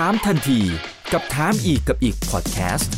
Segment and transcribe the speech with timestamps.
[0.00, 0.60] ถามทันที
[1.12, 2.92] กับถามอีกกับอีกพอดแคสต์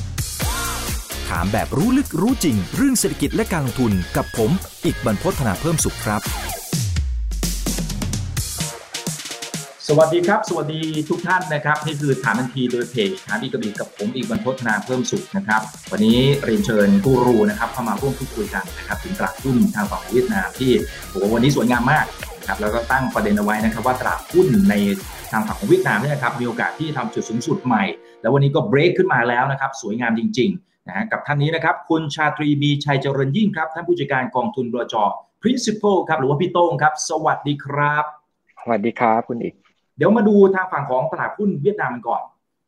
[1.28, 4.50] ถามแบบรู้ลึกรู้จริง เรื่องเศรษฐกิจและการลงทุนกับผม
[4.84, 6.20] อีกบรรพฒนาเพิ่มสุขครับ
[9.88, 15.60] สวัสดีครับ สวัสดีทุกท่านนะครับ นี่คือถามทันทีโดยเพจถามอีกกับอีกกับผมอีกบรรพฒนาเพิ่มสุขนะครับ
[15.92, 20.72] วันนี้เรียนเชิญผู้รู้นะครับเข้ามาร่วมพูดคุยกันนะครับถึงตลาดหุ้นทางฝั่งของเวียดนามที่
[21.10, 22.06] ผมว่าวันนี้สวยงามมาก
[22.46, 24.74] นะครับแล้วก็ตั้งประเด็นเอาไว้นะครับว่าตลาดหุ้นใน
[25.30, 27.84] ทางฝั่งของเวียดนามเนี่ยนะครับมีโอกาสที่ทำจุดสูงสุดใหม่
[28.20, 34.94] แล้ววันนี้ก็เบรกขึ้นมาแล้วนะครับสวยงามจริงๆนะฮะกับท่านนี้นะครับคุณชาตรีมีชัยเจริญยิ่งครับท่านผู้จัดการกองทุนบลจ
[35.42, 38.04] principal ครับหรือว่าพี่โต้งครับ สวัสดีครับ
[38.62, 39.54] สวัสดีครับคุณอีก
[39.96, 42.22] เดี๋ยวมาดูทางฝั่งของตลาดหุ้นเวียดนามกันก่อน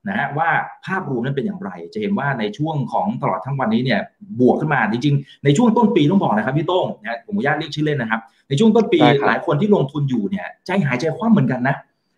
[0.08, 0.50] นะฮะว่า
[0.86, 4.00] ภาพรวมนั้นเป็นอย่างไร จะเห็นว่าในช่วงของตลอดทั้งวันนี้เนี่ย
[4.40, 11.76] บวกขึ้นมาจริงๆ ในช่วงต้นปีต้องบอกนะครับพี่โต้งนะผมอนุญาตเรียกชื่อเล่นนะครับ ในช่วงต้นปีได้ครับหลายคนที่ลงทุนอยู่เนี่ยใจหายใจคว่ำเหมือนกันนะ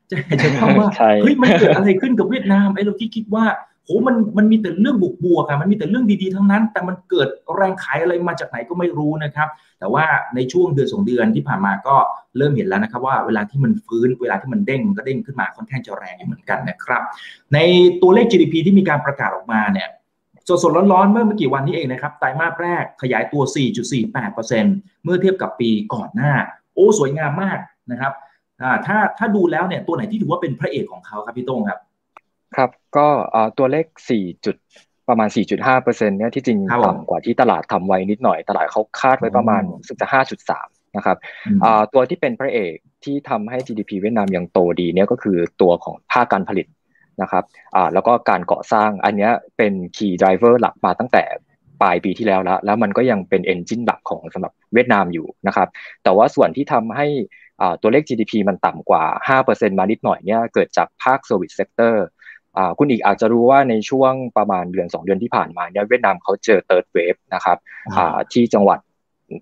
[0.09, 3.45] ใจหายใจคว่ำว่าใช่เฮ้ยมันเกิดอะไรขึ้นกับเวียดนามไอ้เราที่คิดว่า
[3.91, 9.49] โหมันมันมีแต่เรื่องบวกบวกอะมันมีแต่เรื่องดีๆทั้งนั้น แต่มันเกิดแรงขายอะไรมาจากไหนก็ไม่รู้นะครับ
[9.81, 11.97] แต่ว่าในช่วงเดือนสองเดือนที่ผ่านมาก็
[12.37, 17.03] เริ่มเห็นแล้วนะครับว่าเวลาที่มันฟื้นเวลาที่มันเด้งมันก็เด้งขึ้นมาค่อนข้างจะแรงอยู่เหมือนกันนะครับ
[17.55, 17.59] ใน
[18.03, 19.89] ตัวเลข GDP ที่มีการประกาศออกมาเนี่ย
[20.63, 23.43] สดๆร้อนๆเมื่อไม่กี่วันนี้เองนะครับไตรมาสแรกขยายตัว
[24.03, 26.33] 4.48%เมื่อเทียบกับปีก่อนหน้า
[26.75, 27.59] โอ้สวยงามมาก
[27.91, 28.13] นะครับ
[28.87, 31.81] ถ้าถ้าดูแล้วเนี่ยตัวไหนที่ถือว่าเป็นพระเอกของเขาครับพี่โต้งครับ
[32.57, 34.57] ครับ ก็เอ่อตัวเลข 4 จุด
[35.09, 40.09] ประมาณ 4.5เปอร์เซ็นต์เนี่ยที่จริงครับผมต่ำกว่าที่ตลาดทำไว้นิดหน่อย ตลาดเขาคาดไว้ประมาณอ๋อรู้สึกจะ
[40.53, 46.67] 5.3 นะครับอืมอ่าตัวที่เป็นพระเอกที่ทำให้ GDP เวียดนามยังโตดีเนี่ยก็คือตัวของภาคการผลิต
[47.23, 51.25] นะครับอ่าแล้วก็การก่อสร้างอันเนี้ยเป็น key driver หลักมาตั้งแต่
[51.83, 55.69] ปลายปีที่แล้วแล้ว แล้วมันก็ยังเป็น engine หลักของสำหรับเวียดนามอยู่นะครับ
[56.03, 57.07] แต่ว่าส่วนที่ทำให้
[57.61, 59.05] อ่าตัวเลข GDP มันต่ำกว่า
[59.43, 62.20] 5%มานิดหน่อยเนี่ยเกิดจากภาค service sector อ่า
[62.79, 67.59] คุณอิกอาจจะรู้ว่าในช่วงประมาณเดือน 2 เดือนที่ผ่านมาเนี่ยเวียดนามเขาเจอ third wave นะครับ
[67.97, 68.79] อ่าที่จังหวัด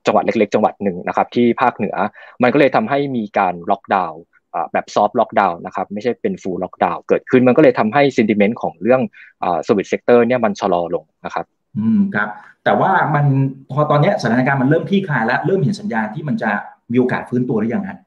[0.07, 1.97] จังหวัดเล็ก ๆ จังหวัดหนึ่งนะครับที่ภาคเหนือ
[2.43, 4.21] มันก็เลยทำให้มีการล็อกดาวน์
[4.55, 9.01] อ่าแบบ soft lockdown นะครับไม่ใช่เป็น full lockdown เกิดขึ้นมันก็เลยทำให้ sentiment ของเรื่อง
[9.43, 11.45] อ่า service sector เนี่ยมันชะลอลงนะครับ
[11.79, 12.29] อืมครับ
[12.65, 13.27] แต่ว่ามัน
[13.73, 16.51] พอตอนเนี้ยสถานการณ์มันเริ่มคลี่คลายแล้วเริ่มเห็นสัญญาณที่มันจะ
[16.93, 17.99] มีโอกาสฟื้นตัวหรือยังฮะ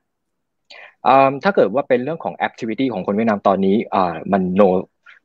[1.08, 4.68] อ่าถ้าเกิดว่าเป็นเรื่องของ activity ของคนเวียดนามตอนนี้อ่ามัน no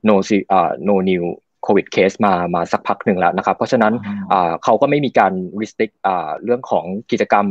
[0.08, 1.24] no ซีอ่า no new
[1.66, 7.46] covid case มามาสักพักหนึ่งแล้วนะครับ เพราะฉะนั้นอ๋ออ่าเขาก็ไม่มีการ restrict อ่าเรื่องของกิจกรรม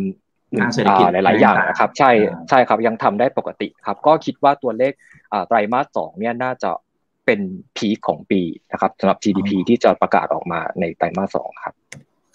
[0.60, 4.94] ทางเศรษฐกิจอ่าหลาย ๆ อย่างต่างๆนะครับ ใช่อ่าใช่ครับยังทำได้ปกติครับ ก็คิดว่าตัวเลข
[5.34, 6.72] อ่าไตรมาสสองเนี่ยน่าจะ
[7.26, 7.40] เป็น
[7.78, 11.74] พีคของปีนะครับสำหรับ GDP ที่จะประกาศออกมาในไตรมาสสองครับ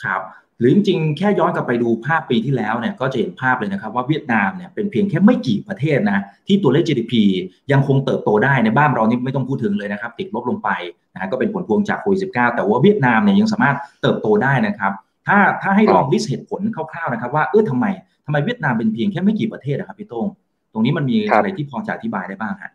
[0.05, 0.23] ครับ
[0.61, 7.13] หรือจริงๆแค่ย้อนกลับไปดูภาพปีที่แล้วเนี่ยก็จะเห็นภาพเลยนะครับว่าเวียดนามเนี่ยเป็นเพียงแค่ไม่กี่ประเทศนะที่ตัวเลข GDP
[7.73, 10.71] ยังคงเติบโตได้ในบ้านเรานี่ไม่ต้องพูดถึงเลยนะครับติดลบลงไป
[11.15, 14.93] นะฮะก็เป็นผลพวงจากโควิด19แต่ว่าเวียดนามเนี่ยยังสามารถเติบโตได้นะครับ
[15.27, 17.87] ถ้าถ้าให้ลองลิสต์เหตุผลคร่าวๆนะครับว่าเออทำไม
[18.27, 20.27] ทำไมเวียดนามเป็นเพียงแค่ไม่กี่ประเทศนะครับพี่โต้ง
[20.73, 22.73] ตรงนี้มันมีครับอะไรที่พอจะอธิบายได้บ้างฮะ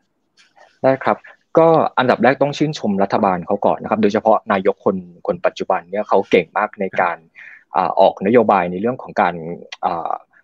[0.84, 1.18] ได้ครับ
[1.58, 1.68] ก็
[2.00, 4.98] อันดับแรกต้องชื่นชมรัฐบาลเขาก่อนนะครับ โดยเฉพาะนายกคน
[5.28, 7.18] คนปัจจุบันเนี่ยเขาเก่งมากในการ
[7.78, 9.36] อ่าออกนโยบายในเรื่องของการ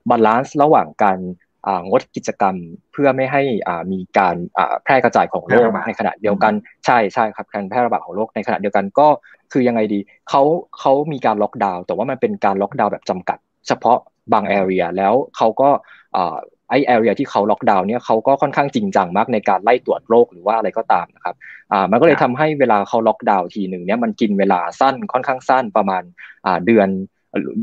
[0.10, 1.20] balance ระหว่างการ
[1.68, 2.56] อ่างดกิจกรรม
[2.92, 6.54] เพื่อไม่ให้อ่ามีการอ่าแพร่กระจายของโรคแพร่ระบาดในขณะเดียวกัน
[6.86, 9.08] ใช่ใช่ครับการแพร่ระบาดของโรคในขณะเดียวกันก็
[9.52, 10.00] คือยังไงดี
[10.30, 10.44] เขา
[10.80, 13.38] เขามีการล็อกดาวน์แต่ว่ามันเป็นการล็อกดาวน์แบบจำกัด
[13.68, 13.98] เฉพาะ
[14.34, 15.70] บาง area แล้วเขาก็
[16.16, 16.38] อ่า
[16.70, 21.36] ไอ้ area ที่เขาล็อกดาวน์เนี่ยเขาก็ค่อนข้างจริงจังมากในการไล่ตรวจโรคหรือว่าอะไรก็ตามนะครับ
[21.72, 26.04] อ่ามันก็เลยทำให้เวลาเขาล็อกดาวน์ทีหนึ่งเนี่ยมันกินเวลาสั้นค่อนข้างสั้นประมาณ
[26.46, 26.88] อ่าเดือน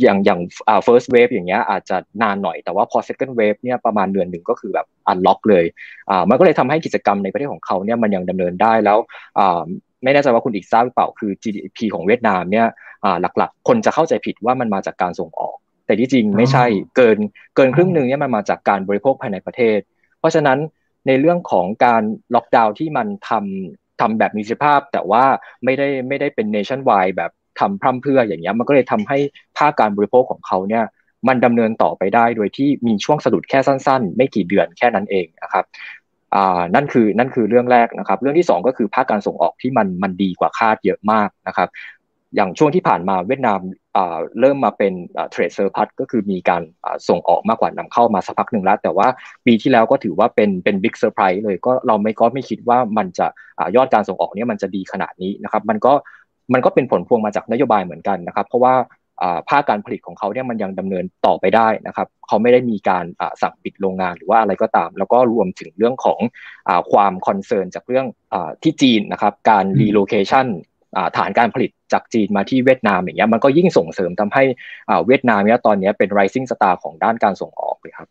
[0.03, 5.65] อย่างอย่างอ่า first wave อย่างเงี้ยอาจจะนานหน่อยแต่ว่าพอ second wave เนี่ยประมาณเดือนหนึ่งก็คือแบบ unlock เลย
[6.11, 8.99] อ่ามันก็เลยทำให้กิจกรรมในประเทศของเขาเนี่ยมันยังดำเนินได้แล้ว
[9.39, 9.61] อ่า
[10.03, 12.67] ไม่แน่ใจว่าคุณอีกทราบหรือเปล่าคือ GDP ของเวียดนามเนี่ย
[13.05, 16.65] อ่าหลักๆ คนจะเข้าใจผิดว่ามันมาจากการส่งออก แต่ที่จริงไม่ใช่
[16.97, 17.19] เกิน
[17.57, 19.79] เกินครึ่งหนึ่งเนี่ยมันมาจากการบริโภคภายในประเทศ
[20.19, 20.59] เพราะฉะนั้น
[21.07, 22.03] ในเรื่องของการ
[22.35, 25.25] ล็อกดาวน์ที่มันทำทำแบบมีประสิทธิภาพ แต่ว่า
[25.65, 29.19] ไม่ได้ไม่ได้เป็น nationwide แบบ ทำพร่ำเพรื่ออย่างเงี้ยมันก็เลยทำให้
[29.59, 30.85] ภาคการบริโภคของเขาเนี่ย
[31.29, 35.65] มันดำเนินต่อไปได้โดยที่มีช่วงสะดุดแค่สั้น ๆ ไม่กี่เดือนแค่นั้นเองนะครับ
[36.35, 41.69] อ่านั่นคือนั่นคือเรื่องแรกนะครับ เรื่องที่สองก็คือภาคการส่งออกที่มันมันดีกว่าคาดเยอะมากนะครับ
[42.37, 43.61] อย่างช่วงที่ผ่านมาเวียดนาม
[43.97, 44.93] อ่าเริ่มมาเป็น
[45.31, 46.63] trade surplus ก็คือมีการ
[47.09, 49.09] ส่งออกมากกว่านำเข้ามาสักพักหนึ่งแล้ว แต่ว่า
[49.47, 53.27] ปีที่แล้วก็ถือว่าเป็นเป็น big surprise เลยก็เราไม่ก็ไม่คิดว่ามันจะ
[53.59, 55.93] อยอดการส่งออกเนี่ยมันจะดีขนาดนี้นะครับ มันก็
[56.53, 58.75] มันก็เป็นผลพวงมาจากนโยบายเหมือนกันนะครับ เพราะว่า
[59.49, 63.05] ภาคการผลิตของเขาเนี่ยมันยังดำเนินต่อไปได้นะครับ เขาไม่ได้มีการ
[63.43, 66.21] สั่งปิดโรงงานหรือว่าอะไรก็ตาม แล้วก็รวมถึงเรื่องของ
[66.69, 70.47] อความ concern จากเรื่องอที่จีนนะครับ การ relocation
[71.17, 74.43] ฐานการผลิตจากจีนมาที่เวียดนามอย่างเงี้ยมันก็ยิ่งส่งเสริมทำให้
[75.07, 78.09] เวียดนามเนี่ยตอนนี้เป็น rising star ของด้านการส่งออกเลยครับ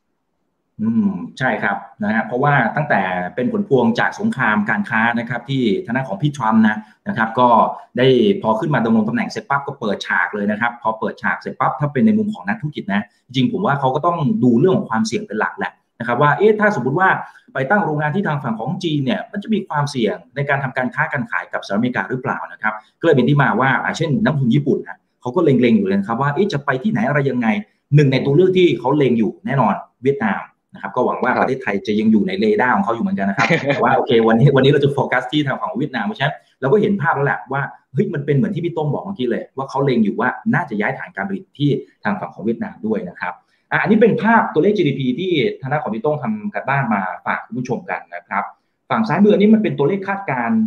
[0.82, 1.08] อืม
[1.40, 3.02] ใช่ครับนะฮะเพราะว่าตั้งแต่
[3.36, 6.78] เป็นผลพวงจากสงครามการค้านะครับ ที่ทางด้านของพี่ทรัมป์นะ
[7.08, 7.50] นะครับ ก็
[7.98, 8.08] ได้
[8.42, 17.10] พอขึ้นมาดำรงตำแหน่งเสร็จปั๊บก็เปิดฉากเลยนะครับ พอเปิดฉากเสร็จปั๊บถ้าเป็นในมุมของนักธุรกิจนะจริงผมว่าเขาก็ต้องดูเรื่องของความเสี่ยงเป็นหลักแหละนะครับว่าเอ๊ะถ้าสมมติว่า
[17.54, 27.48] ไปตั้งโรงงานที่ทางฝั่งของจีนเนี่ยมันจะมีความเสี่ยงในการทำการค้าการขายกับสหรัฐอเมริกาหรือเปล่านะครับก็เลยเป็นที่มาว่าเช่นนักทุนญี่ปุ่นนะเขาก็เล็งๆอยู่เลยครับว่าเอ๊ะจะไปที่ไหนอะไรยังไง
[27.96, 30.42] หนึ่งในตัวเลือกที่เขาเล็งอยู่แน่นอนเวียดนาม
[30.78, 37.62] นะครับก็หวังว่าประเทศไทยจะยังอยู่ในเรดาร์ของเขาอยู่เหมือนกันนะครับแต่ว่าโอเควันนี้วันนี้เราจะโฟกัสที่ทางฝั่งเวียดนามเพราะฉะนั้นเราก็เห็นภาพแล้วแหละว่า
[37.94, 41.70] เฮ้ยมันเป็นเหมือนที่พี่ต้มบอกเมื่อกี้เลย ว่าเขาเล็งอยู่ว่าน่าจะย้ายฐานการผลิตที่
[42.04, 43.34] ทางฝั่งของเวียดนามด้วยนะครับ
[43.72, 45.32] อันนี้เป็นภาพตัวเลข GDP ที่
[45.62, 48.44] ทางด้านของพี่ต้งทำกันบ้านมาฝากคุณผู้ชมกันนะครับ
[48.90, 50.60] ฝั่งซ้ายมือนี้มันเป็นตัวเลขคาดการณ์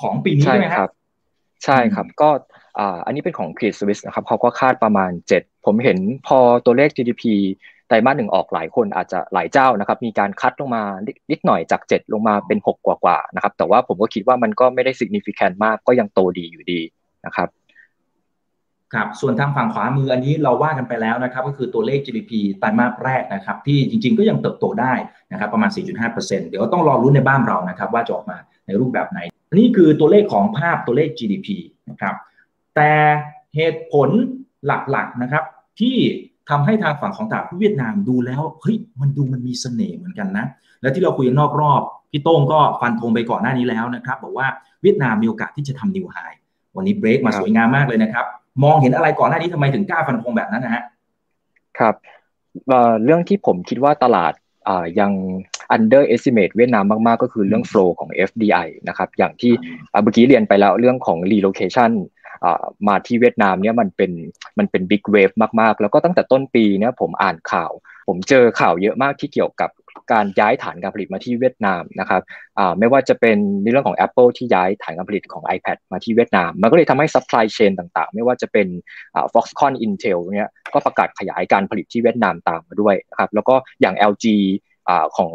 [0.00, 0.92] ของปีนี้ใช่ไหมครับ
[1.64, 2.30] ใช่ครับก็
[3.06, 7.22] อันนี้เป็นของ Credit Suisse นะครับเขาก็คาดประมาณ 7 ผมเห็นพอตัวเลข GDP
[7.81, 10.82] ไตรมาสหนึ่งออกหลายคนอาจจะหลายเจ้านะครับ มีการคัดลงมา
[11.30, 16.80] นิดหน่อยจาก 7 ลงมาเป็น 6 กว่าๆนะครับ แต่ว่าผมก็คิดว่ามันก็ไม่ได้ significant มากก็ยังโตดีอยู่ดี
[17.26, 17.48] นะครับ
[18.94, 24.92] ครับส่วนทางฝั่งขวามืออันนี้เราว่ากันไปแล้วนะครับ ก็คือตัวเลข GDP ไตรมาสแรกนะครับ ที่จริงๆก็ยังเติบโตได้
[25.32, 29.18] นะครับ ประมาณ 4.5%เดี๋ยวต้องรอรุ้นในบ้านเรานะครับ ว่าจะออกมาในรูปแบบไหน
[29.58, 31.48] นี่คือตัวเลขของภาพตัวเลข GDP
[31.90, 32.14] นะครับ
[32.76, 32.92] แต่
[33.56, 34.08] เหตุผล
[34.66, 35.44] หลักๆนะครับ
[35.80, 35.96] ที่
[36.50, 40.46] ทำให้ทางฝั่งของตลาดเวียดนามดูแล้วเฮ้ยมันดูมันมีเสน่ห์เหมือนกันนะ
[40.82, 44.46] และที่เราคุยนอกรอบพี่โต้งก็ฟันธงไปก่อนหน้านี้แล้วนะครับบอกว่า
[44.82, 46.16] เวียดนามมีโอกาสที่จะทำนิวไฮ
[46.76, 48.24] วันนี้เบรกมาสวยงามมากเลยนะครับ
[48.64, 50.82] มองเห็นอะไรก่อนหน้านี้ทำไมถึงกล้าฟันธงแบบนั้นนะฮะ
[51.78, 51.94] ครับ
[53.04, 54.32] เรื่องที่ผมคิดว่าตลาด
[55.00, 55.12] ยัง
[55.76, 59.52] underestimate เวียดนามมาก ๆ ก็คือเรื่อง flow ของ FDI นะครับ อย่างที่
[59.90, 61.92] เมื่อกี้เรียนไปแล้วเรื่องของ relocation
[62.88, 64.12] มาที่เวียดนามเนี่ยมันเป็น
[64.58, 67.72] มันเป็น big wave มากๆ แล้วก็ตั้งแต่ต้นปีเนี่ยผมอ่านข่าว
[68.08, 69.70] ผมเจอข่าวเยอะมากที่เกี่ยวกับ
[70.12, 72.22] การย้ายฐานการผลิตมาที่เวียดนามนะครับ
[72.78, 78.68] ไม่ว่าจะเป็นในเรื่องของ Apple ที่ย้ายฐานการผลิตของ iPad มาที่เวียดนาม มันก็เลยทำให้ supply chain ต่างๆ ไม่ว่าจะเป็น
[79.32, 84.26] Foxconn Intel เนี่ยก็ประกาศขยายการผลิตที่เวียดนามตามมาด้วยนะครับแล้วก็อย่าง LG
[85.16, 85.32] ของ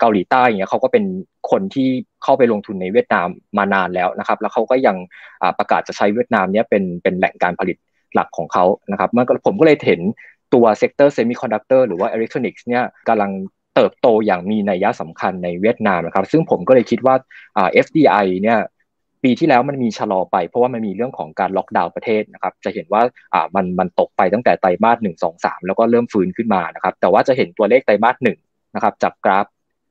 [0.00, 1.04] เกาหลีใต้เนี่ยเขาก็เป็น
[1.50, 1.88] คนที่
[2.22, 3.28] เข้าไปลงทุนในเวียดนาม
[3.58, 4.96] มานานแล้วนะครับ แล้วเขาก็ยัง
[5.58, 7.76] ประกาศจะใช้เวียดนามเนี่ยเป็นเป็นแหล่งการผลิต
[8.14, 10.00] หลักของเขานะครับมันผมก็เลยเห็น
[10.54, 13.30] ตัว sector semiconductor หรือว่าอิเล็กทรอนิกส์เนี่ยกำลัง
[13.74, 17.14] เติบโตอย่างมีนัยยะสำคัญในเวียดนามนะครับ ซึ่งผมก็เลยคิดว่า
[17.84, 18.58] FDI เนี่ย
[19.24, 23.02] ปีที่แล้วมันมีชะลอไป เพราะว่ามันมีเรื่องของการล็อกดาวน์ประเทศนะครับ จะเห็นว่า
[23.34, 28.38] อ่ามันมันตกไปตั้งแต่ไตรมาสหนึ่งสองสามแล้วก็เริ่มฟื้นขึ้นมานะครับ แต่ว่าจะเห็นตัวเลขไตรมาสหนึ่ง
[28.76, 29.46] นะครับจากกราฟ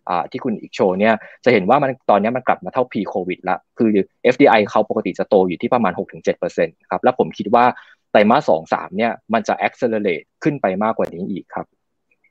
[0.09, 1.13] อ่าที่คุณอีกโชว์เนี่ย
[1.45, 3.91] จะเห็นว่ามันตอนนี้มันกลับมาเท่า pre covid ละคือ
[4.33, 5.93] FDI เขาปกติจะโตอยู่ที่ประมาณ
[6.41, 7.65] 6-7%ครับแล้วผมคิดว่า
[8.11, 11.65] ไตรมาสสองสามเนี่ยมันจะ accelerate ขึ้นไปมากกว่านี้อีกครับ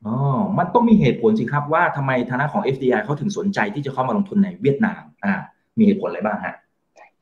[0.07, 0.15] อ๋อ
[0.59, 5.35] มันต้องมีเหตุผลสิครับว่าทำไมทางด้านของ FDI เขาถึงสนใจที่จะเข้ามาลงทุนในเวียดนามอ่า
[5.79, 6.55] มีเหตุผลอะไรบ้างฮะ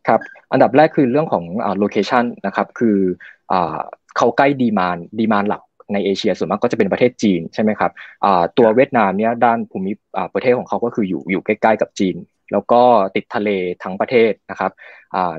[0.08, 0.20] ครับ
[0.52, 2.98] อันดับแรกคือเรื่องของอ่า location นะครับ คือ
[3.52, 3.78] อ่า
[4.16, 5.62] เขาใกล้ demand demand หลัก
[5.94, 7.90] ในเอเชียส่วนมากก็จะเป็นประเทศจีนใช่ไหมครับ
[8.58, 9.92] ตัวเวียดนามเนี่ยด้านภูมิ
[10.34, 12.16] ประเทศของเขาก็คืออยู่อยู่ใกล้ๆกับจีน
[12.52, 12.82] แล้วก็
[13.16, 13.50] ติดทะเล
[13.82, 14.72] ทั้งประเทศนะครับ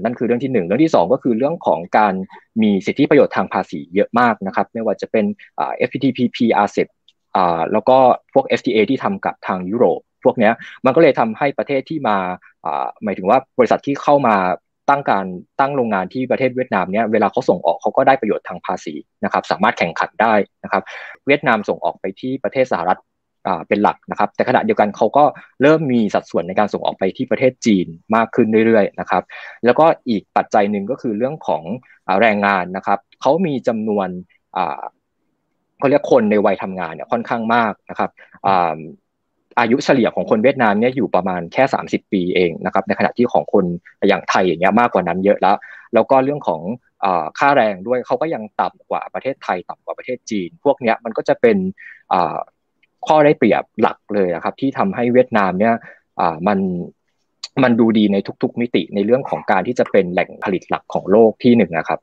[0.04, 2.13] นั่นคือเรื่องที่หนึ่งเรื่องที่สองก็คือเรื่องของการ
[2.62, 5.25] มีสิทธิประโยชน์ทางภาษีเยอะมากนะครับไม่ว่าจะเป็น
[5.88, 6.88] FPTPP RCEP
[7.72, 7.98] แล้วก็
[8.34, 10.51] พวก FTA ที่ทำกับทางยุโรปพวกนี้
[10.86, 12.18] มันก็เลยทำให้ประเทศที่มา
[13.04, 14.36] หมายถึงว่าบริษัทที่เข้ามา
[14.90, 15.25] ตั้งการ
[15.60, 20.84] ตั้งโรงงานที่ประเทศเวียดนามเนี่ยเวลาเขาส่งออกเขาก็ได้ประโยชน์ทางภาษีนะครับสามารถแข่งขันได้นะครับ
[21.25, 23.00] เวียดนามส่งออกไปที่ประเทศสหรัฐ
[23.68, 25.25] เป็นหลักนะครับ แต่ขณะเดียวกันเขาก็
[25.62, 29.24] เริ่มมีสัดส่วนในการส่งออกไปที่ประเทศจีนมากขึ้นเรื่อยๆนะครับ
[29.66, 31.63] แล้วก็อีกปัจจัยหนึ่งก็คือเรื่องของ
[32.22, 34.08] แรงงานนะครับเขามีจำนวน
[35.80, 38.10] เขาเรียกคนในวัยทำงานเนี่ยค่อนข้างมากนะครับ
[39.60, 43.65] อายุเฉลี่ยของคนเวียดนามเนี่ยอยู่ประมาณแค่ 30 ปีเองนะครับในขณะที่ของคน
[44.07, 45.57] อย่างไทยอย่างเงี้ยมากกว่านั้นเยอะแล้ว
[45.93, 46.62] แล้วก็เรื่องของ
[47.39, 51.57] ค่าแรงด้วยเขาก็ยังต่ำกว่าประเทศไทยต่ำกว่าประเทศจีน พวกเนี้ยมันก็จะเป็น
[53.07, 55.75] ข้อได้เปรียบหลักเลยนะครับที่ทำให้เวียดนามเนี่ย
[56.48, 56.60] มัน
[57.63, 62.00] มันดูดีในทุก ๆ มิติในเรื่องของการที่จะเป็นแหล่งผลิตหลักของโลกที่หนึ่งนะครับ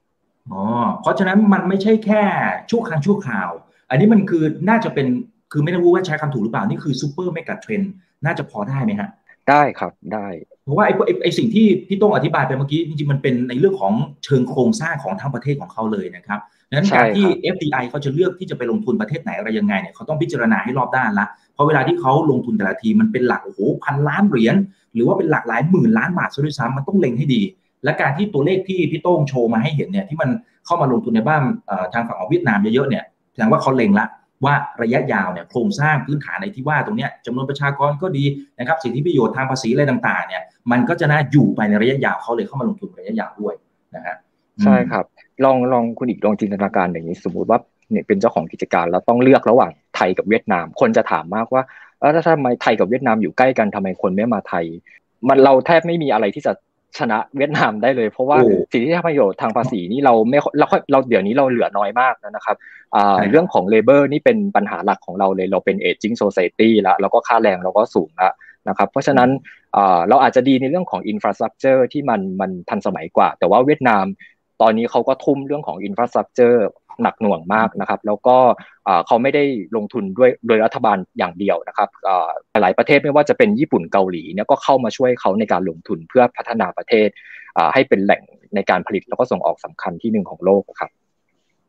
[0.53, 0.63] อ๋อ
[1.01, 2.23] เพราะฉะนั้นมันไม่ใช่แค่
[2.71, 3.51] ชั่วครั้งชั่วคราว
[3.91, 5.07] อันนี้มันคือน่าจะเป็น
[5.53, 7.83] คือไม่รู้ว่าใช้คำถูกหรือเปล่า นี่คือซูเปอร์เมกะเทรน
[8.25, 9.11] น่าจะพอได้ไหมฮะ
[9.51, 10.27] ได้ครับได้
[10.71, 13.93] ราะว่าไอ้ไอ้ไอ้สิ่งที่พี่ต้องอธิบายไปเมื่อกี้จริงๆมันเป็นในเรื่องของ
[14.25, 24.57] เชิงโครงสร้างของทั้งประเทศของเขาเลยนะครับดังนั้นการที่ FDI เขาจะเลือกที่จะไปลงทุนประเทศไหนอะไรยังไงเนี่ยเขาต้องพิจารณาให้รอบด้านละเพราะเวลาที่เขาลงทุนแต่ละทีมันเป็นหลักโอ้โหพันล้านเหรียญ
[24.95, 27.43] หรือว่าเป็นหลักหลายหมื่นล้านบาทซะด้วยซ้ำมันต้องเล็งให้ดี
[27.85, 30.31] และการที่ตัวเลขที่พี่โต้งโชว์มาให้เห็นเนี่ยที่มัน
[30.67, 31.43] เข้ามาลงทุนในบ้าน
[31.93, 34.07] ทางฝั่งของเวียดนามเยอะๆเนี่ยแสดงว่าเขาเล็งละ
[34.45, 38.25] ว่าระยะยาวเนี่ยโครงสร้างพื้นฐานในที่ว่าตรงเนี้ยจำนวนประชากรก็ดี
[38.59, 43.55] นะครับสิทธิประโยชน์ทางภาษีอะไรต่างๆเนี่ยมันก็จะน่าอยู่ไปในระยะยาวเขาเลยเข้ามาลงทุนระยะยาวด้วย
[43.97, 44.17] นะฮะ
[44.63, 45.05] ใช่ครับ
[45.45, 47.59] ลองลองคุณอีกลองจินตนาการอย่างนี้ สมมุติว่า
[47.91, 51.63] เนี่ยเป็นเจ้าของกิจการแล้วต้องเลือกระหว่างไทยกับเวียดนาม คนจะถามมากว่า
[52.01, 54.65] แล้วถ้าทำไมไทยกับเวียดนามอยู่ใกล้กันทำไมคนไม่มาไทย
[55.29, 56.53] มันเราแทบไม่มีอะไรที่จะ
[56.99, 58.39] ชนะเวียดนามได้เลย เพราะว่า
[58.73, 62.57] สิทธิประโยชน์ทางภาษีนี่เราไม่เราเราเดี๋ยวนี้เราเหลือน้อยมากนะครับ
[63.31, 68.33] เรื่องของเลเบอร์นี่เป็นปัญหาหลักของเราเลยเราเป็นเอจิ้งโซซายตี้แล้วแล้วก็ค่าแรงเราก็สูงแล้ว
[68.69, 69.31] นะครับเพราะฉะนั้น
[70.09, 74.05] เราอาจจะดีในเรื่องของ infrastructure ที่มันมันทันสมัยกว่า แต่ว่าเวียดนาม
[74.63, 76.65] ตอนนี้เขาก็ทุ่มเรื่องของ infrastructure
[77.03, 78.37] หนักหน่วงมากนะครับ แล้วก็
[79.07, 79.45] เขาไม่ได้
[79.77, 81.89] ลงทุนด้วยโดยรัฐบาลอย่างเดียวนะครับ
[82.63, 87.09] หลายประเทศไม่ว่าจะเป็นญี่ปุ่นเกาหลีเนี่ยก็เข้ามาช่วยเขาในการลงทุนเพื่อพัฒนาประเทศ
[87.75, 88.23] ให้เป็นแหล่ง
[88.55, 90.91] ในการผลิตแล้วก็ส่งออกสำคัญที่หนึ่งของโลกครับ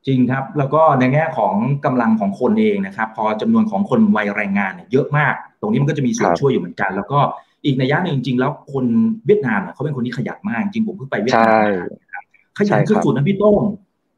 [0.08, 1.54] จริงครับ แล้วก็ในแง่ของ
[1.86, 7.20] กำลังของคนเองนะครับ พอจำนวนของคนวัยแรงงานเยอะมาก ตรงนี้มันก็จะมีส่วนช่วยอยู่เหมือนกัน แล้วก็
[7.66, 8.86] อีกในย่านหนึ่งจริงแล้วคน
[9.26, 11.60] เวียดนามเขาเป็นคนที่ขยันมาก จริงผมเพิ่งไปเวียดนาม
[12.60, 13.62] ขยันสุดๆนะพี่โต้ง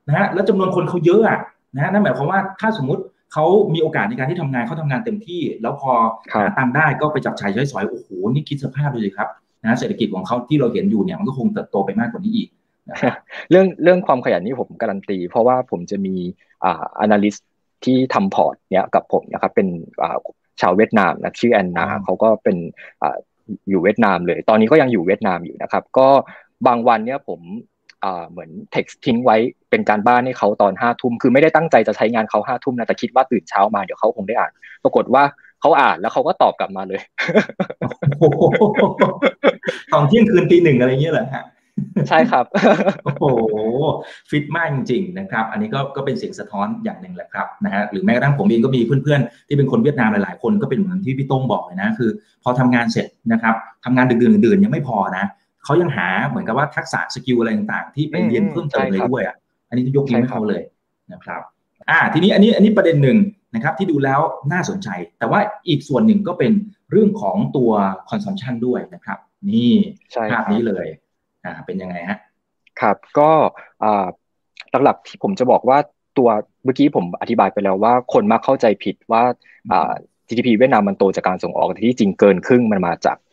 [0.08, 1.40] นะฮะแล้วจำนวนคนเขาเยอะอะ
[1.76, 5.92] นะนั่นหมายความว่าถ้าสมมติเขามีโอกาสในการที่ทำงานเขาทำงานเต็มที่ แล้วพอ
[6.34, 9.28] หาตามได้ก็ไปจับชายใช้สอยโอ้โหนี่คิดสภาพดูเลยครับ
[9.64, 12.50] นะเศรษฐกิจของเขาที่เราเห็นอยู่เนี่ยมันก็คงเติบโตไปมากกว่านี้อีก
[13.50, 16.16] เรื่องเรื่องความขยันนี่ผมการันตี เพราะว่าผมจะมี
[16.64, 17.42] อ่า analyst
[17.86, 19.68] ที่ทำพอร์ตเนี่ยกับผมนะครับเป็น
[20.04, 20.18] อ่า
[20.62, 22.58] ชาวเวียดนามนะชื่อแอนนาเขาก็เป็น
[23.02, 23.18] อ่า
[23.70, 26.08] อยู่เวียดนามเลย ตอนนี้ก็ยังอยู่เวียดนามอยู่นะครับ ก็
[26.68, 27.40] บางวันเนี่ยผม
[28.30, 29.38] เหมือนเท็กซ์ทิ้งไว้
[29.70, 34.52] เป็นการบ้านให้เขาตอนห้าทุ่มคือไม่ได้ตั้งใจจะใช้งานเขาห้าทุ่มนะแต่คิดว่าตื่นเช้ามาเดี๋ยวเขาคงได้อ่าน
[34.84, 35.24] ปรากฏว่า
[35.62, 37.02] เขาอ่านแล้วเขาก็ตอบกลับมาเลย
[39.94, 41.46] ตอนเที่ยงคืนตีหนึ่งอะไรเงี้ยเหรอฮะ
[42.10, 42.46] ใช่ครับ
[43.04, 43.26] โอ้โห
[44.30, 52.10] ฟิตมากจริงๆนะครับ อันนี้ก็ก็เป็นเสียงสะท้อนอย่างหนึ่งแหละครับนะฮะหรือแม้กระทั่งผมเองก็มีเพื่อนๆ ที่เป็นคนเวียดนามหลายๆ คนก็เป็นเหมือนที่พี่ต้งบอกเลยนะ คือ
[52.44, 53.56] พอทำงานเสร็จนะครับ
[53.86, 55.26] ทำงานดึกๆดื่นๆยังไม่พอนะ
[55.63, 59.36] เขายังหาเหมือนกับว่าทักษะสกิลอะไรต่างๆ ที่ไปเรียนเพิ่มเติมเลยด้วยอะ
[59.70, 60.62] อันนี้ต้องยกนิ้วให้เขาเลย
[61.13, 61.41] นะครับ
[61.89, 63.17] อ่า ทีนี้อันนี้อันนี้ประเด็นหนึ่ง
[63.55, 64.20] นะครับที่ดูแล้ว
[64.51, 64.89] น่าสนใจ
[65.20, 66.51] แต่ว่าอีกส่วนหนึ่งก็เป็น
[66.91, 67.72] เรื่องของตัว
[68.10, 69.72] consumption ด้วยนะครับ นี่
[70.32, 70.86] ภาพนี้เลย
[71.46, 72.17] อ่าเป็นยังไงฮะ
[72.82, 73.32] ครับก็
[73.84, 74.05] อ่า
[74.84, 75.77] หลักๆที่ผมจะบอกว่า
[76.17, 76.29] ตัว
[76.63, 79.24] เมื่อกี้ผมอธิบายไปแล้วว่าคนมักเข้าใจผิดว่า
[79.72, 79.91] อ่า
[80.27, 83.17] GDP เวียดนามมันโตจากการส่งออกแต่ที่จริงเกินครึ่งมันมาจาก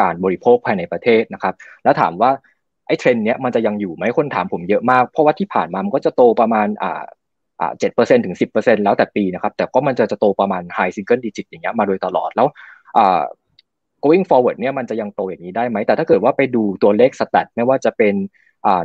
[0.00, 2.30] การบริโภคภายในประเทศนะครับ แล้วถามว่า
[2.86, 7.02] ไอ้เทรนด์เนี้ยมันจะยังอยู่ไหมคนถามผมเยอะมาก เพราะว่าที่ผ่านมามันก็จะโตประมาณอ่า
[7.60, 12.48] อ่าเจ็ดเปอร์เซ็นถึงสิบเปอร์เซ็นแล้วแต่ปีนะครับ แต่ก็มันจะจะโตประมาณ high single digit อย่างเงี้ยมาโดยตลอดแล้ว
[12.96, 13.22] อ่า
[14.04, 18.14] going forward เนี่ยมันจะยังโตอย่างนี้ได้ไหม แต่ถ้าเกิดว่าไปดูตัวเลขสแตทไม่ว่าจะเป็น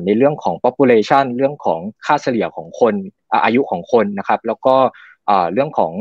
[0.06, 2.94] ในเรื่องของ population เรื่องของค่าเฉลี่ยของคน
[3.44, 4.76] อายุของคนนะครับ แล้วก็
[5.54, 5.94] เรื่องของ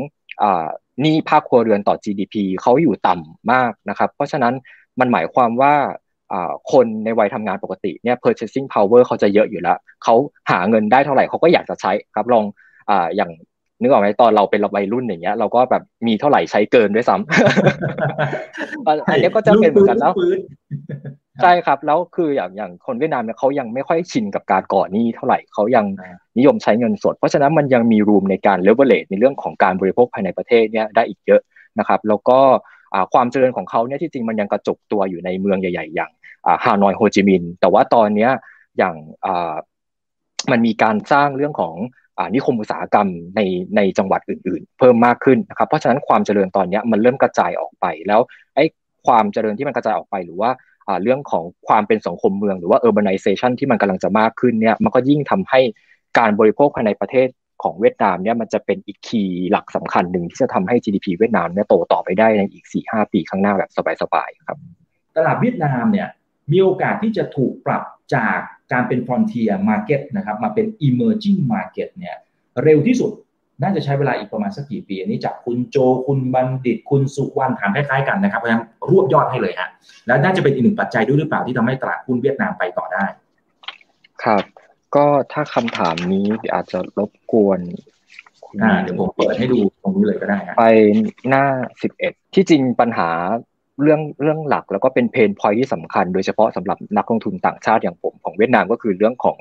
[1.01, 4.53] หนี้ภาคครัวเรือนต่อ GDP เขาอยู่ต่ำมากนะครับ เพราะฉะนั้น
[4.99, 5.73] มันหมายความว่า
[6.71, 10.15] คนในวัยทำงานปกติเนี่ย purchasing power เขาจะเยอะอยู่แล้ว เขา
[10.51, 12.43] หาเงินได้เท่าไหร่เขาก็อยากจะใช้ครับลอง
[12.89, 13.31] ออย่าง
[13.81, 20.13] นึกออกไหมตอนเราเป็นวัยรุ่นอย่างเงี้ยเราก็แบบมีเท่าไหร่ใช้เกินด้วยซ้ำอันนี้ก็จะเป็นเหมือนกันแล้ว
[21.41, 25.85] ใช่ครับ แล้วคืออย่างอย่างคนเวียดนามเนี่ยเขายังไม่ค่อยชินกับการก่อหนี้เท่าไหร่เขายัง
[26.37, 31.41] นิยมใช้เงินสด เพราะฉะนั้นมันยังมีรูมในการเลเวลเลตในเรื่องของการบริโภคภายในประเทศเนี่ยได้อีกเยอะ
[31.79, 32.39] นะครับ แล้วก็
[33.13, 36.11] ความเจริญของเขาเนี่ยที่จริงมันยังกระจุกตัวอยู่ในเมืองใหญ่ ๆ อย่าง
[36.63, 38.31] ฮานอยโฮจิมินห์แต่ว่าตอนเนี้ย
[38.77, 38.95] อย่าง
[40.51, 41.75] มันมีการสร้างเรื่องของ
[42.35, 43.41] นิคมอุตสาหกรรมใน
[43.75, 48.21] ในจังหวัดอื่น ๆ เพิ่มมากขึ้นนะครับเพราะฉะนั้นความเจริญตอนนี้มันเริ่มกระจายออกไปแล้ว
[48.55, 48.65] ไอ้
[49.07, 50.49] ความเจริญที่มันกระจายออกไปหรือว่า
[51.03, 55.61] เรื่องของความเป็นสังคมเมือง หรือว่า urbanization ที่มันกำลังจะมากขึ้นเนี่ยมันก็ยิ่งทำให้
[56.19, 57.27] การบริโภคภายในประเทศ
[57.63, 63.71] ของเวียดนามเนี่ยมันจะเป็นอีกคีย์หลักสำคัญหนึ่งที่จะทำให้ GDP เวียดนามเนี่ยโตต่อไปได้ในอีก 4-5 ปีข้างหน้าแบบ
[64.01, 64.57] สบายๆครับ
[65.15, 66.07] ตลาดเวียดนามเนี่ย
[66.51, 67.83] มีโอกาสที่จะถูกปรับ
[68.15, 68.37] จาก
[68.71, 72.15] การเป็น frontier market นะครับมาเป็น emerging market เนี่ย
[72.63, 73.11] เร็วที่สุด
[73.61, 79.69] น่าจะใช้เวลาอีกประมาณสักกี่ปีอันนี้จากคุณโจคุณบัณฑิต คุณสุวรรณถามคล้ายๆกันนะครับเพราะฉะนั้นรวบยอดให้เลยฮะ
[80.07, 83.05] แล้วน่าจะเป็นอีกหนึ่งปัจจัยด้วยหรือเปล่าที่ทำให้ตลาดหุ้นเวียดนามไปต่อได้
[84.23, 84.43] ครับ
[84.95, 87.59] ก็ถ้าคำถามนี้อาจจะรบกวน
[88.83, 90.63] เดี๋ยวผมเปิดให้ดูตรงนี้เลยก็ได้ไป
[91.29, 91.45] หน้า
[91.81, 93.09] สิบเอ็ดที่จริงปัญหา
[93.81, 99.37] เรื่องเรื่องหลักแล้วก็เป็นเพนพอยที่สำคัญ โดยเฉพาะสำหรับนักลงทุนต่างชาติอย่างผมของเวียดนามก็คือเรื่องของ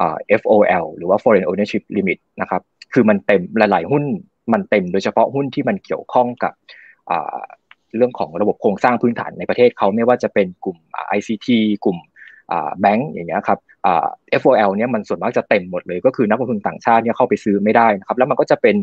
[0.00, 4.04] อ่า FOL หรือว่า Foreign Ownership Limit นะครับ คือมันเต็มหลาย ๆ หุ้น
[4.52, 6.52] มันเต็มโดยเฉพาะหุ้นที่มันเกี่ยวข้องกับ
[7.10, 7.38] อ่า
[7.96, 10.78] เรื่องของระบบโครงสร้างพื้นฐานในประเทศเขาไม่ว่าจะเป็นกลุ่ม
[11.18, 11.48] ICT
[11.84, 11.98] กลุ่ม
[12.80, 13.58] แบงก์อย่างเงี้ยครับ
[14.42, 18.76] FOL เนี่ยมันส่วนมากจะเต็มหมดเลยก็คือนักลงทุนต่างชาติเนี่ยเข้าไปซื้อไม่ได้นะครับแล้วมันก็จะเป็น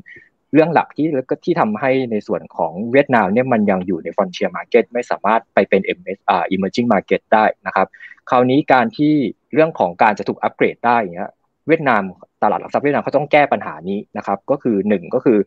[0.53, 1.07] เรื่องหลักที่
[1.45, 6.19] ที่ทำให้ในส่วนของเวียดนามเนี่ยมันยังอยู่ใน frontier market ไม่สามารถไปเป็น MS
[6.53, 7.87] emerging market ได้นะครับ
[8.29, 9.13] คราวนี้การที่
[9.53, 11.31] เรื่องของการจะถูกอัปเกรดได้เงี้ย
[11.67, 12.01] เวียดนาม
[12.43, 15.37] ตลาดหลักทรัพย์เวียดนามเขาต้องแก้ปัญหานี้นะครับ ก็คือ 1 ก็คือ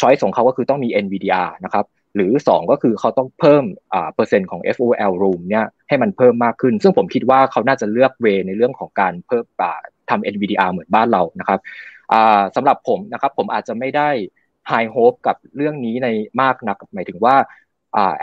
[0.00, 3.64] ช้อยส์ของเขาก็คือต้องมี NVDR นะครับ หรือ 2 ก็คือเขาต้องเพิ่ม
[4.14, 9.44] เปอร์เซ็นต์ของ FOL room เนี่ยให้มันเพิ่มมากขึ้น ซึ่งผมคิดว่าเขาน่าจะเลือกเวในเรื่องของการเพิ่ม
[10.10, 11.60] ทำ NVDR เหมือนบ้านเรานะครับ
[12.56, 14.08] สำหรับผมนะครับผมอาจจะไม่ได้
[14.70, 16.08] high hope กับเรื่องนี้ใน
[16.40, 17.36] มากนัก หมายถึงว่า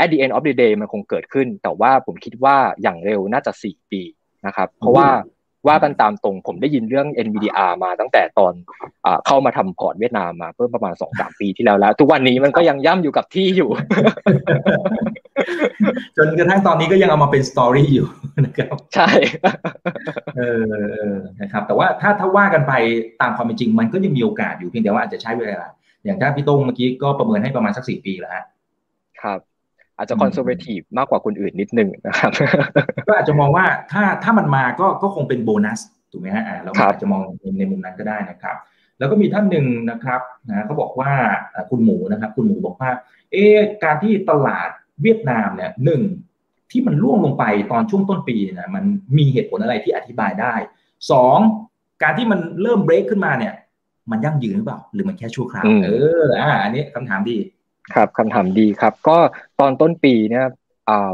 [0.02, 4.02] at the end of the day มันคงเกิดขึ้น แต่ว่าผมคิดว่าอย่างเร็วน่าจะ 4 ปี
[4.46, 5.08] นะครับ เพราะว่า
[5.68, 8.54] ว่ากันตามตรงผมได้ยินเรื่อง NVDR มาตั้งแต่ตอน
[9.28, 13.70] เข้ามาทำพอร์ตเวียดนามมาเพิ่มประมาณสองสามปีที่แล้วแล้ว ทุกวันนี้มันก็ยังย่ำอยู่กับที่อยู่
[16.18, 18.08] จนกระทั่งตอนนี้ก็ยังเอามาเป็น story อยู่
[18.46, 19.10] นะครับใช่
[20.38, 20.42] เอ
[21.08, 21.12] อ
[21.42, 22.74] นะครับ แต่ว่าถ้าถ้าว่ากันไป
[23.22, 25.68] ตามความเป็นจริง มันก็ยังมีโอกาสอยู่เพียงแต่ว่าอาจจะใช้เวลา
[26.06, 28.46] อย่างถ้าพี่ต้งเมื่อกี้ก็ประเมินให้ประมาณสักสี่ปีแล้วฮะ
[29.22, 29.40] ครับ
[30.00, 32.32] อาจจะคอนเซอร์เวทีฟมากกว่าคนอื่นนิดนึงนะครับ
[33.08, 35.80] ก็อาจจะมองว่าถ้าถ้ามันมาก็ก็คงเป็นโบนัส
[36.12, 37.22] ถูกไหมฮะเราอาจจะมอง
[37.60, 38.56] ในมุมนั้นก็ได้นะครับ
[39.00, 41.12] แล้วก็มีท่านหนึ่งนะครับนะเขาบอกว่า
[41.70, 42.92] คุณหมูนะครับ คุณหมูบอกว่า
[43.32, 43.38] เอ
[43.84, 44.70] การที่ตลาด
[45.02, 46.02] เวียดนามเนี่ยหนึ่ง
[46.72, 48.84] ที่มันล่วงลงไปตอนช่วงต้นปีนะมัน
[49.18, 50.54] มีเหตุผลอะไรที่อธิบายได้
[51.12, 51.38] สอง
[52.04, 53.54] การที่มันเริ่มเบรกขึ้นมาเนี่ย
[54.12, 55.90] มันยั่งยืนหรือเปล่า หรือมันแค่ชั่วคราวเอ
[56.24, 57.38] ออ่าอันนี้คำถามดี
[57.96, 59.18] ครับคำถามดีครับ ก็
[59.60, 60.46] ตอนต้นปีเนี่ย
[60.90, 61.12] อ่า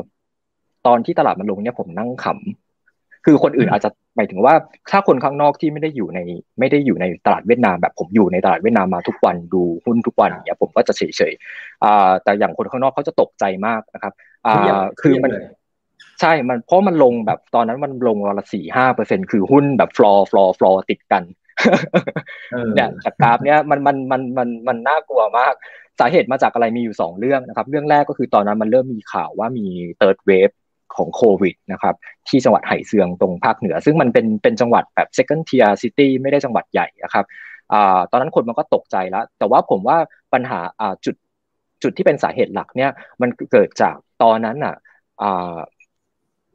[0.88, 4.54] ตอนที่ตลาดมันลงเนี่ยผมนั่งขำคือคนอื่นอาจจะหมายถึงว่า
[4.92, 6.20] ถ้าคนข้างนอกที่ไม่ได้อยู่ใน
[6.60, 11.34] ไม่ได้อยู่ในตลาดเวียดนามแบบผมอยู่ในตลาดเวียดนามมาทุกวันดูหุ้นทุกวันเนี่ยผมก็จะเฉยเฉย
[11.84, 14.14] อ่าแต่อย่างคนข้างนอกเขาจะตกใจมากนะครับ
[14.46, 15.32] อ่าคือมัน
[16.22, 21.24] ใช่มันเพราะมันลงแบบตอนนั้นมันลงวันละสี่ห้าเปอร์เซ็นคือหุ้นแบบ floor floor floor ติดกัน
[22.76, 25.54] เนี่ยจากกราฟเนี่ยมันมันมันมันมันน่ากลัวมาก
[26.00, 29.66] สาเหตุมาจากอะไรมีอยู่ 2 เรื่องนะครับ เรื่องแรกก็คือตอนนั้นมันเริ่มมีข่าวว่ามี
[29.98, 30.50] third wave
[30.96, 31.96] ของโควิดนะครับ
[32.28, 37.26] ที่จังหวัดไห่เซืองตรงภาคเหนือ ซึ่งมันเป็นเป็นจังหวัดแบบ second tier city ไม่ได้จังหวัดใหญ่นะครับ
[37.74, 37.76] อ
[38.12, 39.98] ตอนนั้นคนมันก็ตกใจแล้ว แต่ว่าผมว่า
[40.34, 40.60] ปัญหา
[41.06, 41.16] จุด
[41.84, 42.92] จุดที่เป็นสาเหตุหลักเนี่ย
[43.22, 44.76] มันเกิดจากตอนนั้นอะ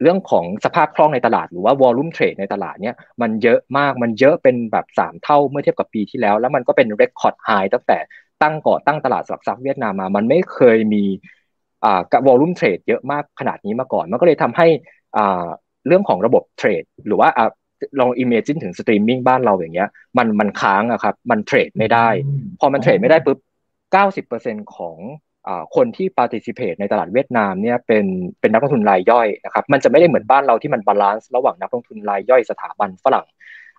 [0.02, 7.98] เรื่องของสภาพคล่องในตลาดหรือว่าวอลลุ่มเทรดในตลาดเนี่ยมันเยอะมากมันเยอะเป็นแบบ 3 เท่าเมื่อเทียบกับปีที่แล้ว แล้วมันก็เป็นเรคคอร์ดไฮตั้งแต่
[8.42, 11.04] ตั้งก่อตั้งตลาดหลักทรัพย์เวียดนามมา มันไม่เคยมี
[11.84, 14.66] อ่ากับวอลลุ่มเทรดเยอะมากขนาดนี้มาก่อน มันก็เลยทำให้
[15.16, 15.44] อ่า
[15.86, 17.50] เรื่องของระบบเทรดหรือว่าอ่า
[18.00, 22.08] ลอง imagine ถึงสตรีมมิ่งบ้านเราอย่างเงี้ยมันมันค้างอะครับมันเทรดไม่ได้
[22.60, 23.38] พอมันเทรดไม่ได้ปุ๊บ
[23.94, 24.96] 90%ของ
[25.76, 28.04] คนที่ participate ในตลาดเวียดนามเนี่ยเป็น
[28.40, 33.26] เป็นนักลงทุนรายย่อยนะครับมันจะไม่ได้เหมือนบ้านเราที่มัน balance ระหว่างนักลงทุนรายย่อยสถาบันฝรั่ง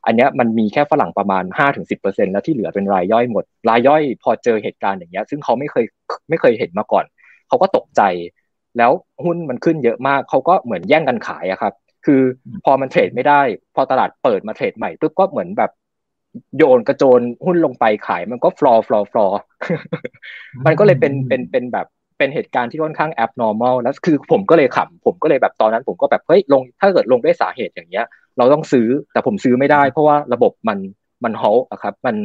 [0.05, 1.43] อันนี้มันมีแค่ฝรั่งประมาณ
[1.89, 5.85] 5-10%แล้วที่เหลือเป็นรายย่อยหมด รายย่อยพอเจอเหตุการณ์อย่างเงี้ยซึ่งเขาไม่เคย
[6.29, 7.05] ไม่เคยเห็นมาก่อน
[7.47, 8.01] เขาก็ตกใจ
[8.77, 8.91] แล้ว
[9.25, 11.73] หุ้นมันขึ้นเยอะมากเขาก็เหมือนแย่งกันขายอะครับ
[12.05, 12.21] คือ
[12.65, 13.41] พอมันเทรดไม่ได้
[13.75, 15.71] พอตลาดเปิดมาเทรดใหม่ปุ๊บก็เหมือนแบบ
[16.57, 19.39] โยนกระโจนหุ้นลงไปขายมันก็ floor floor floor
[20.65, 28.05] มันก็เลยเป็นเป็นเป็นแบบเป็นเหตุการณ์ที่ค่อนข้าง abnormal แล้วคือผมก็เลยขำผมก็เลยแบบตอนนั้น ผมก็แบบเฮ้ยลงถ้าเกิดลงด้วยสาเหตุอย่างเงี้ย
[28.37, 30.79] เราต้องซื้อแต่ผมซื้อไม่ได้ เพราะว่าระบบมัน
[31.23, 32.15] มัน halt อะครับ มัน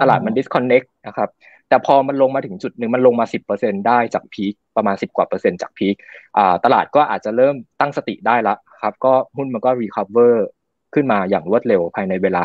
[0.00, 1.28] ตลาดมัน disconnect นะครับ
[1.68, 5.94] แต่พอมันลงมาถึงจุดหนึ่งมันลงมา 10%ได้จาก peak ประมาณ 10 กว่าเปอร์เซ็นต์จาก peak
[6.36, 10.46] อ่าตลาดก็อาจจะเริ่มตั้งสติได้ละครับ ก็หุ้นมันก็ recover
[10.94, 12.44] ขึ้นมาอย่างรวดเร็วภายในเวลา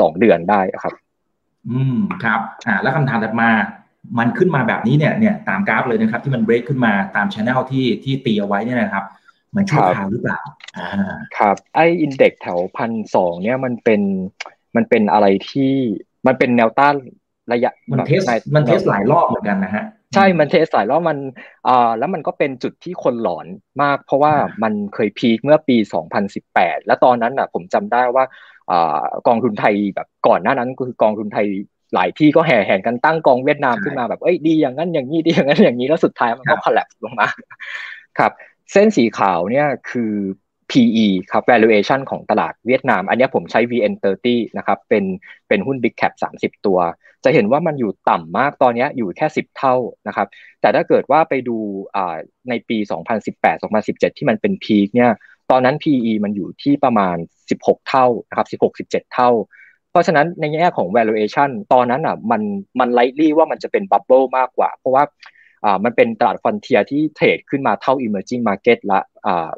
[0.00, 0.94] สองเดือนได้ครับ
[1.70, 3.48] อืมครับ อ่า แล้วคำถามถัดมา
[4.18, 9.04] มันขึ้นมาแบบนี้เนี่ยเนี่ยตามกราฟเลยนะครับ ที่มันเบรกขึ้นมาตาม channel ที่ที่ตีเอาไว้เนี่ยนะครับ
[9.56, 10.40] มันชั่วคราวหรือเปล่า
[10.78, 10.88] อ่า
[11.38, 14.02] ครับ ไอ index แถวพันสองเนี่ยมันเป็น
[14.76, 15.72] มันเป็นอะไรที่
[16.26, 16.94] มันเป็นแนวต้าน
[17.52, 18.22] ระยะ มันเทส
[18.54, 21.18] มันเทสหลายรอบเหมือนกันนะฮะ ใช่ มันเทสหลายรอบมัน
[21.68, 23.46] อ่าแล้วมันก็เป็นจุดที่คนหลอน
[23.82, 25.76] มาก เพราะว่ามันเคยพีคเมื่อปี
[26.32, 28.30] 2018 แล้วตอนนั้นอะ ผมจำได้ว่าอ่า
[29.28, 31.46] กองทุนไทยแบบก่อนหน้านั้นก็คือกองทุนไทย
[31.94, 37.28] หลายที่ก็แห่แห่งกันตั้งกองเวียดนามขึ้นมาแบบเอ้ยดีอย่างนั้นอย่างนี้ดีอย่างนั้นอย่างนี้แล้วสุดท้ายมันก็คอลลัปส์ลงมา
[38.18, 38.32] ครับ
[38.72, 40.12] เส้นสีขาวเนี่ยคือ
[40.70, 44.26] PE ครับ valuation ของตลาดเวียดนาม อันนี้ผมใช้ VN30
[44.58, 45.04] นะครับ เป็น
[45.48, 46.78] เป็นหุ้น Big Cap 30 ตัว
[47.24, 49.74] จะเห็นว่ามันอยู่ต่ำมากตอนนี้อยู่แค่ 10 เท่า
[50.08, 50.26] นะครับ
[50.60, 51.56] แต่ถ้าเกิดว่าไปดู
[52.48, 52.78] ในปี
[53.48, 55.10] 2018-2017 ที่มันเป็นพีคเนี่ย
[55.52, 57.16] ตอนนั้น PE มันอยู่ที่ประมาณ
[57.50, 58.46] 16 เท่านะครับ
[58.82, 59.30] 16-17 เท่า
[59.90, 62.42] เพราะฉะนั้นในแง่ของ valuation ตอนนั้นอะมัน
[62.80, 65.04] มัน likely ว่ามันจะเป็น bubble มากกว่า เพราะว่า
[65.64, 69.50] อ่ามันเป็นตลาดฟอนเทียที่เทรดขึ้นมาเท่า emerging market ละอ่า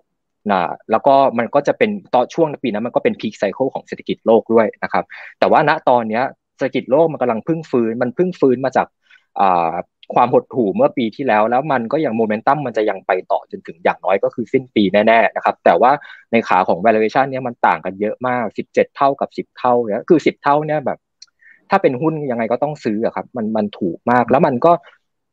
[0.51, 5.05] นะแล้วก็มันก็จะเป็นตอนช่วงปีนั้นมันก็เป็นพีคไซเคิลของเศรษฐกิจโลกด้วยนะครับ
[5.39, 6.21] แต่ว่าณตอนนี้
[6.57, 8.87] เศรษฐกิจโลกมันกำลังพึ่งฟื้น มันพึ่งฟื้นมาจาก
[10.15, 15.93] ความหดหู่เมื่อปีที่แล้ว แล้วมันก็ยังโมเมนตัมมันจะยังไปต่อจนถึงอย่างน้อยก็คือสิ้นปีแน่ๆนะครับ แต่ว่า
[16.33, 20.99] ในขาของ valuation เนี่ยมันต่างกันเยอะมาก 17 เท่ากับ 10 เท่าเนี่ยคือ 10 เท่าเนี่ยแบบ
[21.71, 24.73] ถ้าเป็นหุ้นยังไงก็ต้องซื้อครับ มันมันถูกมากแล้วมันก็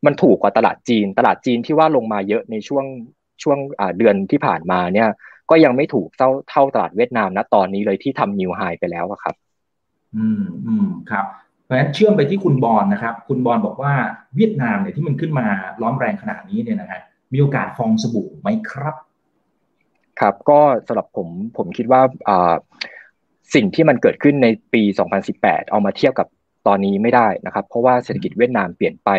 [0.05, 2.85] มันถูกกว่าตลาดจีน ตลาดจีนที่ว่าลงมาเยอะในช่วง
[3.43, 3.57] ช่วง
[3.97, 5.09] เดือนที่ผ่านมาเนี่ย
[5.49, 9.35] ก็ยังไม่ถูกเท่าเท่าตลาดเวียดนามนะตอนนี้เลยที่ทำนิวไฮไปแล้วครับ
[10.17, 11.25] อืมอืมครับ
[11.71, 13.93] ราะฉะนั้นเชื่อมไปที่คุณบอลนะครับ คุณบอลบอกว่า
[14.35, 15.47] เวียดนามเนี่ยที่มันขึ้นมา
[15.81, 17.01] ล้อมแรงขนาดนี้เนี่ยนะฮะ
[17.33, 18.95] มีโอกาสฟองสบู่ไหมครับ
[20.19, 22.01] ครับก็สำหรับผมผมคิดว่า
[23.55, 24.83] สิ่งที่มันเกิดขึ้นในปี
[25.27, 26.27] 2018 เอามาเทียบกับ
[26.67, 29.09] ตอนนี้ไม่ได้นะครับ เพราะว่าเศรษฐกิจเวียดนามเปลี่ยนไป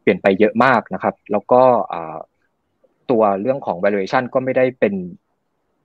[0.00, 1.62] เปลี่ยนไปเยอะมากนะครับ แล้วก็
[3.10, 4.94] ตัวเรื่องของ valuation ก็ไม่ได้เป็น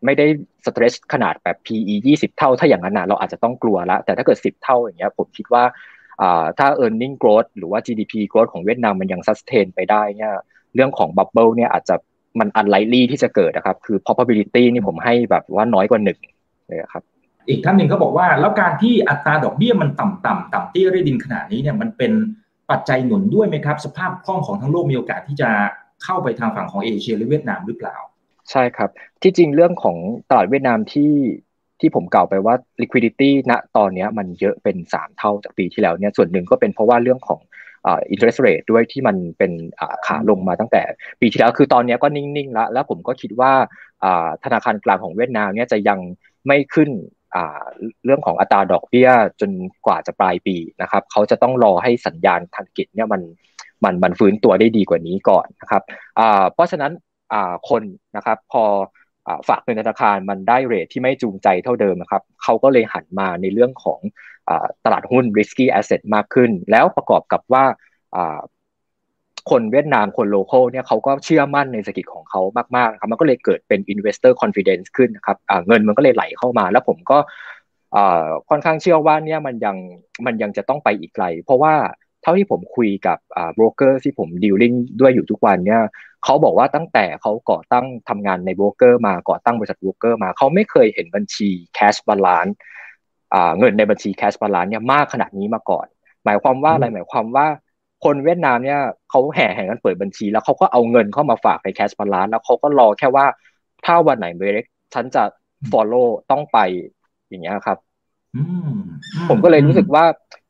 [0.06, 0.26] ไม่ได้
[0.66, 5.64] สเตรสขนาดแบบ PE 20 เท่าถ้าอย่างนั้นนะเราอาจจะต้องกลัวละแต่ถ้าเกิด 10 เท่าอย่างเงี้ยผมคิดว่า
[6.58, 10.34] ถ้า earning growth หรือว่า GDP growth ของเวียดนามมันยัง sustain ไปได้เนี่ย
[10.76, 11.96] เรื่องของ bubble เนี่ยอาจจะ
[12.40, 16.20] มัน unlikely ที่จะเกิดนะครับ คือ probability นี่ผมให้แบบว่าน้อยกว่าหนึ่ง
[16.68, 17.04] เลยครับ
[17.50, 22.12] อีกท่านหนึ่งเขาบอกว่า แล้วการที่อัตราดอกเบี้ยมันต่ำต่ำต่ำเตี้ยได้ดินขนาดนี้เนี่ยมันเป็น
[22.72, 25.50] ปัจจัยหนุนด้วยไหมครับ สภาพคล่องของทั้งโลกมีโอกาสที่จะ
[26.04, 27.96] เข้าไปทางฝั่งของเอเชียหรือเวียดนามหรือเปล่า
[28.52, 28.90] ใช่ครับ
[29.22, 29.98] ที่จริงเรื่องของ
[30.30, 31.14] ตลาดเวียดนามที่
[31.80, 37.40] ที่ผมกล่าวไปว่า liquidity ณตอนนี้มันเยอะเป็น 3 เท่าจากปีที่แล้วเนี่ยส่วนหนึ่งก็เป็นเพราะว่าเรื่องของ
[37.86, 40.82] อ่า interest rate ด้วยที่มันเป็นอ่าขาลงมาตั้งแต่
[41.22, 43.52] ปีที่แล้วคือตอนนี้ก็นิ่งๆแล้วแล้วผมก็คิดว่า
[44.04, 46.00] อ่าธนาคารกลางของเวียดนามเนี่ยจะยัง
[46.48, 46.90] ไม่ขึ้น
[47.36, 47.64] อ่า
[48.06, 49.10] เรื่องของอัตราดอกเบี้ย
[49.42, 49.52] จน
[49.86, 53.22] กว่าจะปลายปีนะครับเขาจะต้องรอให้สัญญาณทางกิจเนี่ยมัน
[53.84, 55.82] มันมันฟื้นตัวได้ดีกว่านี้ก่อนนะครับ
[56.20, 56.92] อ่าเพราะฉะนั้น
[57.70, 57.84] คน
[58.16, 58.64] นะครับพอ
[59.48, 64.00] ฝากเงินธนาคารมันได้เรทที่ไม่จูงใจเท่าเดิมนะครับเขาก็เลยหันมาในเรื่องของ
[64.86, 67.66] ตลาดหุ้น risky asset มากขึ้น แล้วประกอบกับว่า
[69.50, 72.42] คนเวียดนามคน local เนี่ยเขาก็เชื่อมั่นในเศรษฐกิจของเขา
[72.76, 75.38] มากๆครับมันก็เลยเกิดเป็น investor confidence ขึ้นนะครับ
[75.68, 77.18] เงินมันก็เลยไหลเข้ามา แล้วผมก็
[78.50, 79.78] ค่อนข้างเชื่อว่าเนี่ยมันยัง
[80.26, 81.74] มันยังจะต้องไปอีกไกล เพราะว่า
[82.22, 83.18] เท่าที่ผมคุยกับ
[83.56, 85.82] โบรกเกอร์ที่ผม dealing ด้วยอยู่ทุกวันเนี่ย
[86.28, 92.56] เขาบอกว่าตั้งแต่เขาก่อตั้งทำงานในโบรกเกอร์มาก่อตั้งบริษัทโบรกเกอร์มาเขาไม่เคยเห็นบัญชี cash balance
[93.60, 95.88] เงินในบัญชี cash balance เนี่ยมากขนาดนี้มาก่อน
[96.26, 97.48] หมายความว่าอะไรหมายความว่า
[98.04, 103.26] คนเวียดนามเนี่ยเขาแห่แห่กันเปิดบัญชี แล้วเขาก็เอาเงินเข้ามาฝากใน cash balance แล้วเขาก็รอแค่ว่า
[103.86, 104.64] ถ้าวันไหนเบรก
[104.94, 105.24] ฉันจะ
[105.72, 106.60] follow ต้องไป
[107.30, 107.78] อย่างเงี้ยครับ
[109.30, 110.06] ผมก็เลยรู้สึกว่า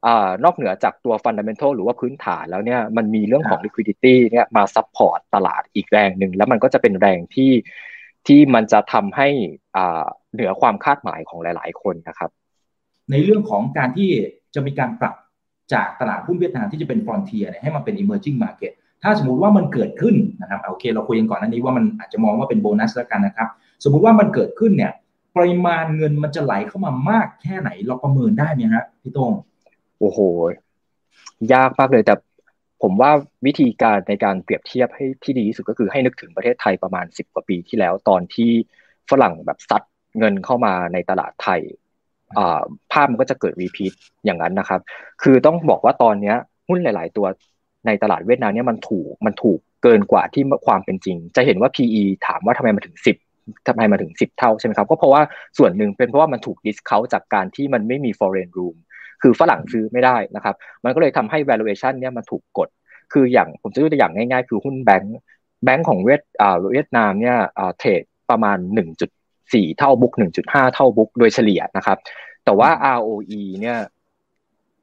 [0.06, 7.52] อ่านอกเหนือจากตัว fundamental หรือว่าพื้นฐานแล้วเนี่ยมันมีเรื่องของ liquidity เนี่ยมา support ตลาดอีกแรงหนึ่งแล้วมันก็จะเป็นแรงที่
[8.28, 9.28] ที่มันจะทำให้
[9.78, 12.30] อ่าเหนือความคาดหมายของหลาย ๆ คนนะครับ
[13.12, 14.10] ในเรื่องของการที่
[14.56, 15.16] จะมีการปรับ
[15.74, 18.74] จากตลาดหุ้นเวียดนามที่จะเป็นฟรอนเทียให้มันเป็น emerging market
[19.04, 23.50] ถ้าสมมติว่ามันเกิดขึ้นนะครับโอเค เราคุยกันก่อนนันนี้ว่ามันอาจจะมองว่าเป็นโบนัสแล้วกันนะครับ
[23.84, 24.92] สมมุติว่ามันเกิดขึ้นเนี่ย
[25.38, 29.32] ปริมาณเงินมันจะไหลเข้ามามากแค่ไหน เราประเมินได้ไหมฮะพี่ตง
[30.00, 30.20] โอ้โห
[31.54, 32.16] ยากมากเลยแต่
[32.82, 33.12] ผมว่า
[33.46, 38.52] วิธีการในการเปรียบเทียบให้ที่ดีที่สุดก็คือให้นึกถึงประเทศไทยประมาณสิบกว่าปีที่แล้ว ตอนที่
[39.10, 39.82] ฝรั่งแบบซัด
[40.18, 41.62] เงินเข้ามาในตลาดไทย
[42.92, 43.94] ภาพมันก็จะเกิด repeat
[44.26, 44.82] อย่างนั้นนะครับ
[45.24, 46.34] คือต้องบอกว่าตอนนี้
[46.68, 47.28] หุ้นหลาย ๆ ตัว
[47.86, 53.16] ในตลาดเวียดนามเนี่ยมันถูกมันถูกเกินกว่าที่ความเป็นจริง จะเห็นว่า PE ถามว่าทำไมมาถึงสิบ
[53.68, 55.22] ทำไมมาถึงสิบเท่าใช่ไหมครับก็เพราะว่า
[55.58, 58.76] ส่วนหนึ่งเป็นเพราะว่ามันถูก discount จากการที่มันไม่มี foreign room
[59.22, 62.70] คือฝรั่งซื้อไม่ได้นะครับ มันก็เลยทำให้ valuation เนี่ยมันถูกกด
[63.14, 65.18] คืออย่างผมจะยกตัวอย่างง่ายๆ คือหุ้นแบงก์
[65.64, 67.38] แบงก์ของเวียดอ่าเวียดนามเนี่ย
[67.80, 68.58] เทรดประมาณ
[69.18, 71.98] 1.4 เท่า book 1.5 เท่า book โดยเฉลี่ยนะครับ
[72.46, 73.80] แต่ว่า ROE เนี่ย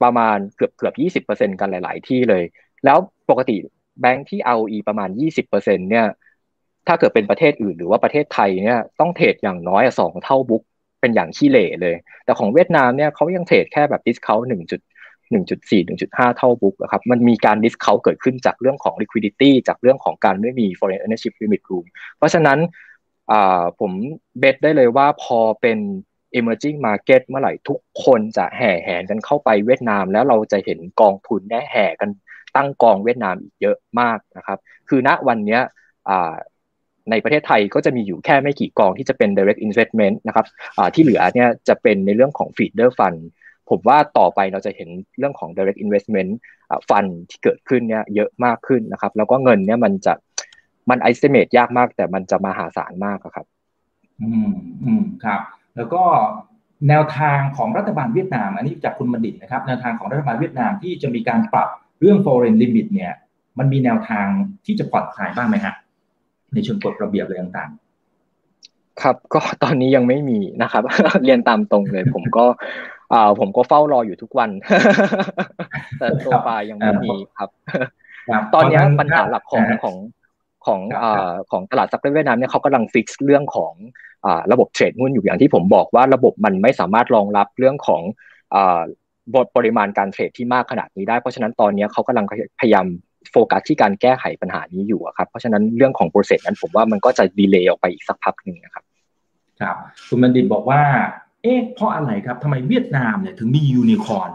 [0.03, 0.91] ประมาณเกือบเกือ
[1.23, 2.45] บ20%กันหลาย ๆ ที่เลย
[2.85, 2.99] แล้ว
[3.31, 3.57] ปกติ
[4.01, 5.09] แบงก์ที่ ROE ประมาณ
[5.45, 5.55] 20%
[5.91, 6.07] เนี่ย
[6.89, 10.63] ถ้าเกิดเป็นประเทศอื่นหรือว่าประเทศไทยเนี่ยต้องเทรดอย่างน้อยสองเท่า book
[11.01, 14.81] เป็นอย่างขี้เหร่เลย แต่ของเวียดนามเนี่ยเขายังเทรดแค่แบบ discount หนึ่งจุด
[15.31, 22.59] หนึ่งจุดสี่หนึ่งจุดห้าเท่า book นะครับมันมีการ discount เกิดขึ้นจากเรื่องของ liquidity จากเรื่องของการไม่มี foreign ownership limit room เพราะฉะนั้น
[23.81, 23.93] ผม
[24.39, 25.79] เบสได้เลยว่าพอเป็น
[26.39, 32.11] emerging market เมื่อไหร่ทุกคนจะแห่แหนกันเข้าไปเวียดนาม แล้วเราจะเห็นกองทุนได้แห่กัน
[32.57, 35.59] ตั้งกองเวียดนามอีกเยอะมากนะครับ คือณวันนี้
[37.11, 40.47] ในประเทศไทยก็จะมีอยู่แค่ไม่กี่กองที่จะเป็น direct investment นะครับ
[40.95, 43.19] ที่เหลือเนี่ยจะเป็นในเรื่องของ feeder fund
[43.71, 44.89] ผมว่าต่อไปเราจะเห็น
[45.19, 46.31] เรื่องของ direct investment
[46.89, 50.15] fund ที่เกิดขึ้นเนี่ยเยอะมากขึ้นนะครับ แล้วก็เงินเนี่ยมันจะ
[50.91, 53.47] มัน estimate ยากมาก แต่มันจะมาหาศาลมากครับ
[54.23, 54.51] อืม
[54.85, 55.41] อืมครับ
[55.77, 56.03] แล้วก็
[56.89, 61.69] แนวทางของรัฐบาลเวียดนาม อันนี้จากคุณบัณฑิตนะครับ แนวทางของรัฐบาลเวียดนามที่จะมีการปรับ
[62.01, 63.13] เรื่อง foreign limit เนี่ย
[63.59, 64.27] มันมีแนวทาง
[64.67, 65.75] ที่จะผ่อนคลายบ้างไหมฮะ
[66.55, 70.83] ในเชิงกฎระเบียบอะไรต่างๆ ครับ ก็ตอนนี้ยังไม่มีนะครับ
[71.25, 72.45] เรียนตามตรงเลย ผมก็
[73.13, 74.51] อ่าผมก็เฝ้ารออยู่ทุกวัน
[75.99, 77.51] แต่ตัวปลายังไม่มีครับ
[78.55, 79.97] ตอนนี้ปัญหาหลักของของ
[80.67, 83.73] ของอ่าของตลาดทรัพย์เวียดนามเนี่ยเขากำลัง fix เรื่องของ
[84.25, 88.03] อ่าระบบเทรดหุ้นอยู่อย่างที่ผมบอกว่าระบบมันไม่สามารถรองรับเรื่องของ
[88.55, 88.81] อ่า
[89.35, 92.27] บทปริมาณการเทรดที่มากขนาดนี้ได้ เพราะฉะนั้นตอนนี้เขากำลัง
[92.61, 92.87] พยายาม
[93.31, 98.85] โฟกัสที่การแก้ไขปัญหานี้อยู่ครับ เพราะฉะนั้นเรื่องของ process นั้นผมว่ามันก็จะ delayย์ออกไปอีกสักพักหนึ่งนะครับ
[99.61, 99.77] ครับ
[100.09, 100.83] คุณบัณฑิตบอกว่า
[101.43, 104.31] เอ๊ะเพราะอะไรครับทำไมเวียดนามเนี่ยถึงมียูนิคอร์น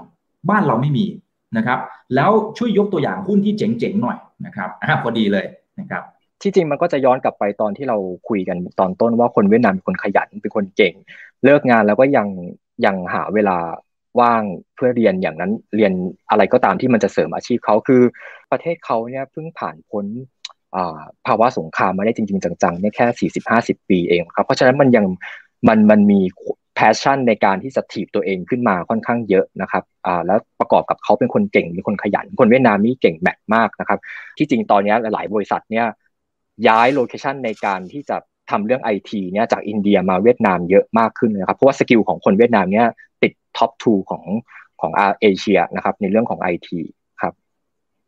[0.50, 1.06] บ้านเราไม่มี
[1.58, 1.80] นะครับ
[2.16, 5.46] แล้วช่วยยกตัวอย่างหุ้นที่เจ๋งๆหน่อยนะครับอ่าพอดีเลย
[5.80, 6.04] นะครับ
[6.42, 7.98] ที่จริงมันก็จะย้อนกลับไปตอนที่เรา
[8.30, 10.94] คุยกันตอนต้นว่าคนเวียดนามเป็นคนขยันเป็นคนเก่ง
[11.46, 12.28] เลิกงานแล้วก็ยัง
[12.86, 13.58] ยังหาเวลา
[14.20, 14.44] ว่าง
[14.76, 15.94] เพื่อเรียนอย่างนั้นเรียน
[16.30, 18.02] อะไรก็ตามที่มันจะเสริมอาชีพเขาคือ
[18.52, 20.06] ประเทศเขาเนี่ยเพิ่งผ่านพ้น
[21.28, 25.06] ภาวะสงครามมาได้จริง ๆ จังๆเนี่ยแค่สี่สิบห้าสิบปีเองครับ เพราะฉะนั้นมันยัง
[25.68, 26.20] มันมันมี
[26.76, 34.00] passion ในการที่จะถีบตัวเองขึ้นมาค่อนข้างเยอะนะครับอ่าแล้วประกอบกับเขาเป็นคนเก่งเป็นคนขยัน คนเวียดนามนี่เก่งแบบมากนะครับ
[34.38, 35.86] ที่จริงตอนนี้หลายบริษัทเนี่ย
[36.68, 38.18] ย้าย location ในการที่จะ
[38.50, 42.88] ทำเรื่องไอทีเนี่ยจากอินเดียมาเวียดนามเยอะมากขึ้นนะครับ เพราะว่า skill ของคนเวียดนามเนี่ย
[43.24, 44.24] ติด top two ของ
[44.82, 46.80] ของอาเอเชียนะครับในเรื่องของไอที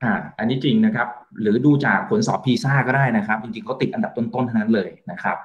[0.04, 1.08] อ่าอันนี้จริงนะครับ
[1.42, 5.38] หรือดูจากผลสอบพีซ่าก็ได้นะครับ จริงๆเขาติดอันดับต้นๆทั้งนั้นเลยนะครับ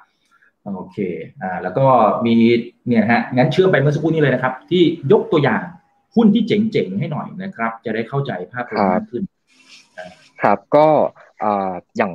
[0.76, 0.98] โอเค
[1.42, 1.86] อ่าแล้วก็
[2.26, 2.34] มี
[2.86, 5.62] เนี่ยฮะงั้นเชื่อมไปเมื่อสักครู่นี้เลยนะครับ ที่ยกตัวอย่าง
[6.16, 9.22] หุ้นที่เจ๋งๆให้หน่อยนะครับ จะได้เข้าใจภาพรวมมากขึ้น
[10.42, 10.86] ครับก็
[11.42, 12.12] อ่าอย่าง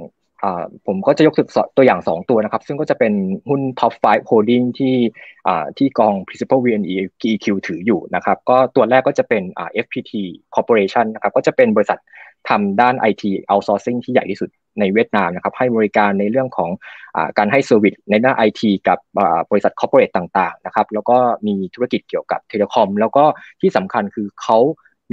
[0.87, 1.33] ผมก็จะยก
[1.77, 3.13] ตัวอย่าง 2 ตัวนะครับ ซึ่งก็จะเป็น
[3.49, 4.95] หุ้น top 5 holding ที่
[5.77, 6.95] ที่กอง principal VNE
[7.29, 9.43] EQ ถืออยู่นะครับ ก็ตัวแรกก็จะเป็น
[9.85, 10.11] FPT
[10.55, 11.99] Corporation นะครับ ก็จะเป็นบริษัท
[12.49, 14.49] ทำด้าน IT outsourcing ที่ใหญ่ที่สุด
[14.79, 16.69] ในเวียดนามนะครับให้บริการในเรื่องของ
[17.15, 18.99] อการให้ service ในด้าน IT กับ
[19.51, 23.23] บริษัท corporate ต่างๆนะครับแล้วก็มีธุรกิจเกี่ยวกับ telecom แล้วก็
[23.61, 24.59] ที่สำคัญคือเขา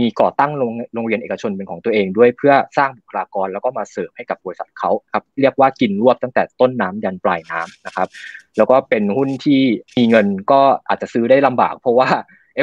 [0.01, 0.51] มีก่อตั้ง
[0.95, 8.09] โรงเรียนเอกชนเป็นของตัวเองด้วยเพื่อสร้างบุคลากรแล้วก็มาเสริมให้กับบริษัทเขาครับเรียกว่ากินรวบตั้งแต่ต้นน้ำยันปลายน้ำนะครับ
[8.57, 9.63] แล้วก็เป็นหุ้นที่
[9.97, 12.09] มีเงินก็อาจจะซื้อได้ลำบาก เพราะว่า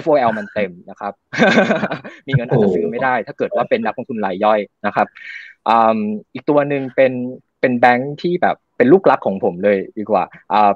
[0.03, 1.13] FOL มันเต็มนะครับ
[2.27, 5.07] มีเงินอาจจะซื้อไม่ได้ ถ้าเกิดว่าเป็นนักลงทุนรายย่อยนะครับ
[6.33, 7.11] อีกตัวหนึ่งเป็น
[7.59, 10.23] เป็นแบงค์ที่แบบเป็นลูกรักของผมเลยดีกว่า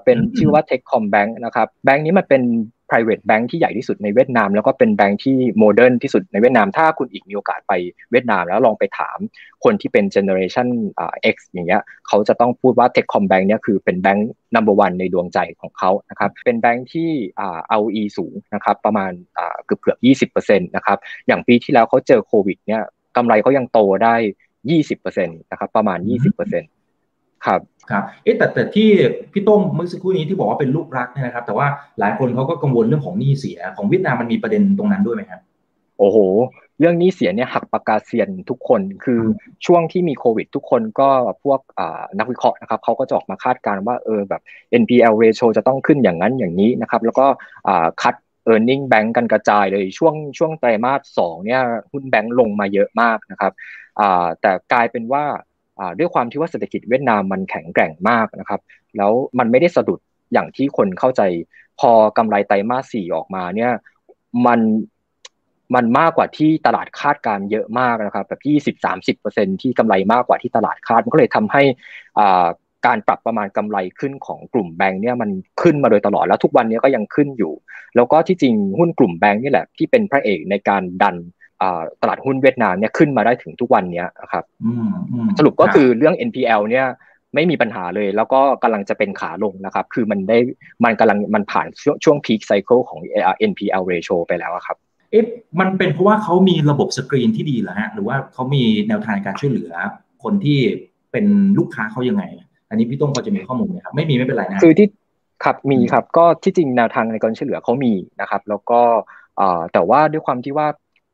[0.04, 2.44] เป็นชื่อว่า Techcom Bank นะครับ แบงค์นี้มันเป็น
[2.90, 7.74] private bank ที่ใหญ่ที่สุดในเวียดนาม แล้วก็เป็นแบงค์ที่ modern ที่สุดในเวียดนาม ถ้าคุณอีกมีโอกาสไป
[8.12, 9.18] เวียดนามแล้วลองไปถาม
[9.64, 10.68] คนที่เป็น generation
[11.34, 20.98] X อย่างเงี้ยเขาจะต้องพูดว่า Techcombank เนี่ยคือเป็นแบงค์ number one ในดวงใจของเขานะครับเป็นแบงค์ที่อ่า ROE สูงนะครับประมาณอ่าเกือบเกือบ20%นะครับ
[21.28, 22.84] อย่างปีที่แล้วเขาเจอโควิดเนี่ย
[23.18, 24.16] กำไรเขายังโตได้
[24.80, 26.79] 20%นะครับประมาณ 20%
[27.46, 28.90] ครับครับเอ๊ะแต่แต่ที่
[29.34, 31.68] พี่ต้มเมื่อสักครู่นี้ที่บอกว่าเป็นลูกรักเนี่ยนะครับ แต่ว่า
[32.00, 35.42] หลายคนเขาก็กังวลเรื่องของหนี้เสียของเวียดนามมันมีประเด็นตรงนั้นด้วยไหมครับ
[36.00, 36.18] โอ้โห
[36.80, 39.22] เรื่องนี้เสียเนี่ยหักปากกาเซียนทุกคนคือ
[39.66, 41.10] ช่วงที่มีโควิด ทุกคนก็
[41.44, 41.60] พวก
[42.20, 44.42] นักวิเคราะห์นะครับเขาก็จะออกมาคาดการณ์ว่าเออแบบ
[44.82, 47.26] NPL ratio จะต้องขึ้นอย่างนั้นอย่างนี้นะครับ แล้วก็
[48.02, 48.16] คัด
[48.52, 53.52] e a r n i n g bank กันกระจายเลยช่วงช่วงไตรมาสสองเนี่ยหุ้นแบงก์ลงมาเยอะมากนะครับ
[54.42, 55.24] แต่กลายเป็นว่า
[56.00, 58.62] ด้วยความที่ว่าเศรษฐกิจเวียดนามมันแข็งแกร่งมากนะครับ
[58.98, 60.00] แล้วมันไม่ได้สะดุด
[60.34, 61.22] อย่างที่คนเข้าใจ
[61.80, 63.72] พอกำไรไตรมาสสี่ออกมาเนี่ย
[64.46, 64.60] มัน
[65.76, 71.64] มันมากกว่าที่ตลาดคาดการเยอะมากนะครับแบบยี่สิบสามสิบเปอร์เซ็นที่กำไรมากกว่าที่ตลาดคาด มันก็เลยทำให้
[72.86, 75.30] การปรับประมาณกำไรขึ้นของกลุ่มแบงค์เนี่ยมัน
[75.62, 77.54] ขึ้นมาโดยตลอดแล้วทุกวันนี้ก็ยังขึ้นอยู่
[77.96, 81.16] แล้วก็ที่จริงหุ้นกลุ่มแบงค์นี่แหละที่เป็นพระเอกในการดัน
[82.02, 84.44] ตลาดหุ้นเวียดนามเนี่ยขึ้นมาได้ถึงทุกวันนี้ครับ
[85.38, 86.88] สรุปก็คือเรื่อง NPL เนี่ย
[87.36, 90.38] ไม่มีปัญหาเลยแล้วก็กำลังจะเป็นขาลงนะครับ คือมันได้
[90.84, 93.00] มันกำลังมันผ่านช่วงช่วงพีคไซเคิลของ
[93.52, 94.78] NPL ratio ไปแล้วครับ
[95.12, 95.24] เอ๊ะ
[95.60, 99.74] มันเป็นเพราะว่าเขามีระบบสกรีนที่ดีเหรอฮะหรือว่าเขามีแนวทางการช่วยเหลือ
[100.24, 100.60] คนที่
[101.12, 101.26] เป็น
[101.60, 102.24] ลูกค้าเขายังไง
[102.70, 104.88] อันนี้พี่ต้งพอจะมีข้อมูลไหมครับไม่มีไม่เป็นไรนะคือที่
[105.44, 108.82] ครับมีครับก็ที่จริงแนวทางในการช่วยเหลือเขามีนะครับ แล้วก็
[109.74, 110.68] แต่ว่าด้วยความที่ว่า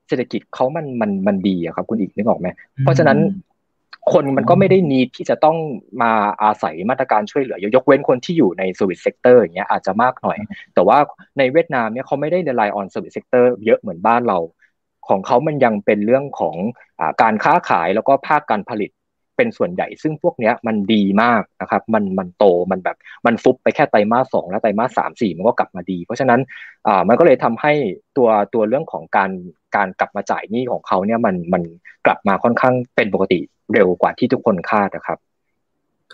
[0.08, 2.48] เศรษฐกิจเขามันมันมันดีอะครับคุณอีกนึกออกไหม
[2.82, 3.20] เพราะฉะนั้น
[4.13, 5.58] คนมันก็ไม่ได้ need ที่จะต้อง
[6.02, 6.12] มา
[6.44, 10.38] อาศัยมาตรการช่วยเหลือยกเว้นคนที่อยู่ใน service sector อย่างเงี้ยอาจจะมากหน่อย
[10.74, 10.98] แต่ว่า
[11.38, 14.39] ในเวียดนามเนี่ยเขาไม่ได้ rely on service sector เยอะเหมือนบ้านเรา
[15.08, 16.56] ของเขามันยังเป็นเรื่องของ
[17.00, 18.91] อการค้าขายแล้วก็ภาคการผลิต
[19.38, 26.39] เป็นส่วนใหญ่ ซึ่งพวกเนี้ยมันดีมากนะครับ มันมันโตมันแบบมันฟุบไปแค่ไตรมาสสองแล้วไตรมาสสามสี่มันก็กลับมาดี เพราะฉะนั้น
[26.88, 27.74] อ่ามันก็เลยทำให้
[28.17, 29.32] ตัวตัวเรื่องของการ
[29.76, 31.63] การกลับมาจ่ายหนี้ของเขาเนี่ยมันมัน
[32.06, 33.39] กลับมาค่อนข้างเป็นปกติ
[33.74, 35.17] เร็วกว่าที่ทุกคนคาดนะครับ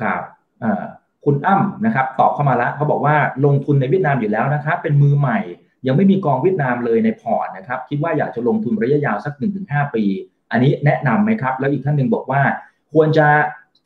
[0.01, 0.21] ครับ
[0.63, 0.83] อ่า
[1.25, 5.39] คุณอ้ำนะครับ ตอบเข้ามาแล้วเขาบอกว่าลงทุนในเวียดนามอยู่แล้วนะครับ เป็นมือใหม่
[5.87, 10.03] ยังไม่มีกองเวียดนามเลยในพอร์ตนะครับ คิดว่าอยากจะลงทุนระยะยาวสัก 1-5 ปี
[10.51, 12.41] อันนี้แนะนำไหมครับ แล้วอีกท่านหนึ่งบอกว่า
[12.93, 13.27] ควรจะ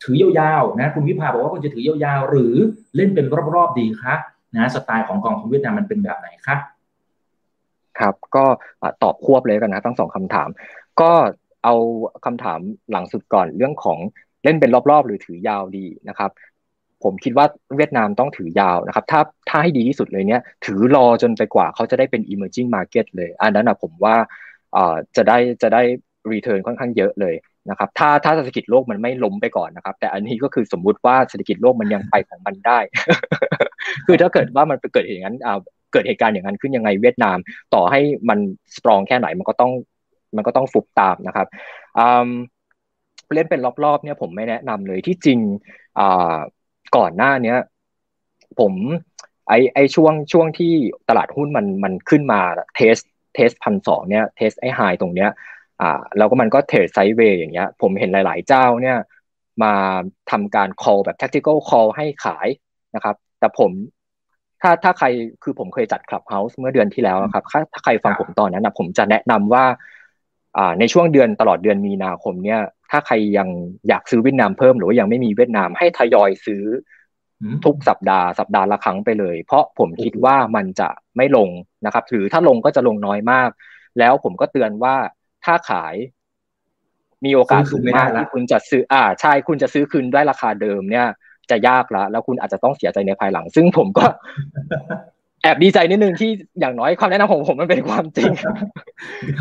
[0.04, 2.54] ถือยาวๆนะคุณวิภาบอกว่าควรจะถือยาวๆ หรือ
[2.96, 4.14] เล่นเป็นรอบๆดีคะ
[4.56, 6.60] นะสไตล์ของกองทุนเวียดนามมันเป็นแบบไหนครับ
[8.00, 8.46] ครับก็
[9.04, 10.50] ตอบควบเลยกันนะทั้งสองคำถาม
[11.02, 11.12] ก็
[11.64, 11.76] เอา
[12.26, 12.60] คำถาม
[12.92, 14.00] หลังสุดก่อนเรื่องของ
[14.44, 16.32] เล่นเป็นรอบๆ หรือถือยาวดีนะครับ
[17.04, 17.46] ผมคิดว่า
[17.78, 24.16] เวียดนามต้องถือยาวนะครับ ถ้าถ้าให้ดีที่สุดเลยเนี้ยถือรอจนไปกว่าเขาจะได้เป็น emerging market เลย อันนั้นนะผมว่า
[25.16, 25.82] จะได้จะได้
[26.32, 27.36] return ค่อนข้างเยอะเลย
[27.70, 32.80] นะครับถ้าถ้าเศรษฐกิจโลกมันไม่ล้มไปก่อนนะครับ แต่อันนี้ก็คือสมมุติว่าเศรษฐกิจโลกมันยังไปของมันได้
[34.08, 35.38] คือถ้าเกิดว่ามันเกิดอย่างนั้น
[35.92, 37.38] เกิดเหตุการณ์อย่างนั้นขึ้นยังไงเวียดนาม
[37.74, 38.40] ต่อให้มัน
[38.76, 39.72] สตรองแค่ไหนมันก็ต้อง
[40.36, 41.48] มันก็ต้องฟุบตามนะครับ
[43.34, 45.40] เล่นเป็นรอบๆเนี่ยผมไม่แนะนำเลยที่จริง
[46.98, 47.58] ก่อนหน้าเนี้ย
[48.60, 48.74] ผม
[49.48, 50.74] ไอไอช่วงช่วงที่
[51.10, 52.42] ตลาดหุ้นมันมันขึ้นมา
[52.76, 52.96] test
[53.36, 55.30] test พันสองเนี่ย test ไอ high ตรงเนี้ย
[55.82, 58.98] อ่าแล้วก็มันก็เทรด sideway อย่างเงี้ย ผมเห็นหลาย ๆ เจ้าเนี่ย
[59.64, 59.74] มา
[60.32, 62.48] ทำการ call แบบ tactical call ให้ขาย
[62.96, 63.72] นะครับ แต่ผม
[64.62, 65.08] ถ้าถ้าใคร
[65.44, 69.66] คือผมเคยจัด Clubhouse เมื่อเดือนที่แล้วครับ ถ้าถ้าใครฟังผมตอนนั้นนะผมจะแนะนำว่า
[70.58, 72.62] อ่าในช่วงเดือนตลอดเดือนมีนาคมเนี่ย
[72.92, 73.50] ถ้าใครยัง
[73.90, 76.64] อยากซื้อเวียดนามเพิ่มหรือว่ายังไม่มีเวียดนามให้ทยอยซื้อ
[77.66, 81.50] ทุกสัปดาห์สัปดาห์ละครั้งไปเลย เพราะผมคิดว่ามันจะไม่ลง
[81.86, 83.50] นะครับหรือถ้าลงก็จะลงน้อยมาก
[84.00, 84.96] แล้วผมก็เตือนว่า
[85.46, 85.96] ถ้าขาย
[87.26, 91.08] มีโอกาสสูงมากที่คุณจะซื้อ อ่า ใช่ คุณจะซื้อคืนได้ราคาเดิมเนี่ย
[91.50, 94.06] จะยากละ แล้วคุณอาจจะต้องเสียใจในภายหลัง ซึ่งผมก็
[95.42, 98.32] แอบดีใจนิดนึงที่อย่างน้อยความแนะนำของผมมันเป็นความจริง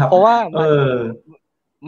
[0.08, 0.70] เพราะว่ามัน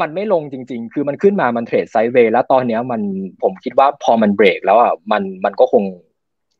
[0.00, 3.00] มันไม่ลงจริง ๆ คือมันขึ้นมา มันเทรดไซด์เวย์ แล้วตอนเนี้ยมัน
[3.42, 5.82] ผมคิดว่าพอมันเบรกแล้วอะ มันมันก็คง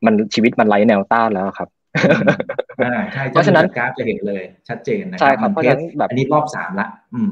[0.05, 1.69] มันชีวิตมันไร้แนวต้านแล้วครับ
[3.33, 7.31] เพราะฉะนั้นกราฟจะเห็นเลย ชัดเจนนะครับใช่ครับเพราะฉะนั้นแบบอันนี้รอบสามละ อืม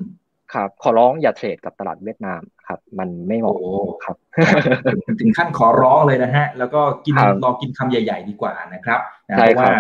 [0.55, 3.57] ครับ ขอร้องอย่าเทรดกับตลาดเวียดนามครับ มันไม่เหมาะ
[4.05, 4.17] ครับ
[5.21, 9.71] ถึงขั้นขอร้องเลยนะฮะ แล้วก็กินรอกินคำใหญ่ ๆ ดีกว่านะครับเพราะว่า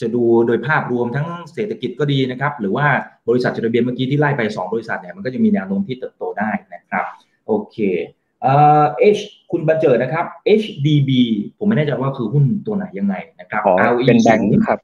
[0.00, 2.86] จะดูโดยภาพรวมทั้งเศรษฐกิจก็ดีนะครับ หรือว่า
[3.28, 7.04] บริษัทจดทะเบียนเมื่อกี้ที่ไล่ไป 2 บริษัทเนี่ยมันก็จะมีแนวโน้มที่เติบโตได้นะครับ
[7.46, 7.76] โอเค
[8.42, 8.84] เอ่อ
[9.16, 10.24] H คุณบันเจิดนะครับ
[10.60, 11.10] HDB
[11.58, 14.78] ผมไม่แน่ใจว่าคือหุ้นตัวไหนยังไงนะครับ ROE เป็นแบงค์ครับ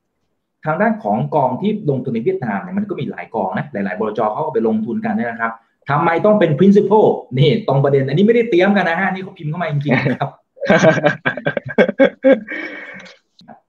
[0.65, 5.53] ทางด้านของกองที่ลงทุนในเวียดนามเนี่ยมันก็มีหลายกองนะ หลาย ๆ บลจเขาก็ไปลงทุนกันนะครับ
[5.89, 7.07] ทำไมต้องเป็น principal
[7.39, 10.31] นี่ตรงประเด็น อันนี้ไม่ได้เตรียมกันนะฮะ นี่เขาพิมพ์เข้ามาจริงๆครับ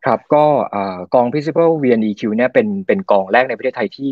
[0.05, 0.45] ครับก็
[1.13, 4.09] กอง principal VNEQ เนี่ยเป็นเป็นกองแรกในประเทศไทยที่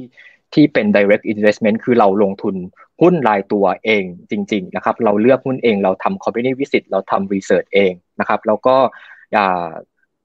[0.53, 2.55] ที่เป็น direct investment คือเราลงทุน
[3.01, 8.75] หุ้นรายตัวเองจริงๆนะครับเราเลือกหุ้นเองเราทำ company visit เราทำ research เองนะครับแล้วก็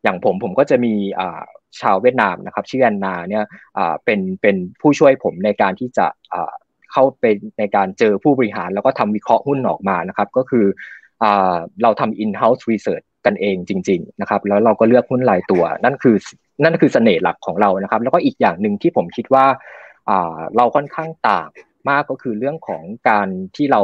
[0.02, 0.94] อย่างผมผมก็จะมี
[1.80, 3.44] ชาวเวียดนามนะครับชื่อแอนนาเนี่ย
[4.04, 6.06] เป็นเป็นผู้ช่วยผมในการที่จะ
[6.92, 7.24] เข้าไป
[7.58, 10.66] ในการเจอผู้บริหาร แล้วก็ทำวิเคราะห์หุ้นออกมานะครับก็คือ
[11.82, 16.16] เราทำ in-house research กันเองจริงๆนะครับแล้วเราก็เลือกหุ้นรายตัว นั่นคือ
[16.64, 19.44] นั่นคือเสน่ห์หลักของเรานะครับ แล้วก็อีกอย่างหนึ่งที่ผมคิดว่า
[20.56, 21.48] เราค่อนข้างต่าง
[21.88, 23.82] มากก็คือเรื่องของการที่เรา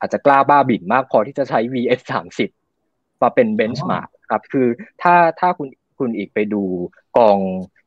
[0.00, 2.00] อาจจะกล้าบ้าบิ่นมากพอที่จะใช้ VS
[2.60, 4.66] 30มาเป็นเบนช์มาร์กครับคือ
[5.02, 6.62] ถ้าถ้าคุณคุณอีกไปดู
[7.18, 7.38] กอง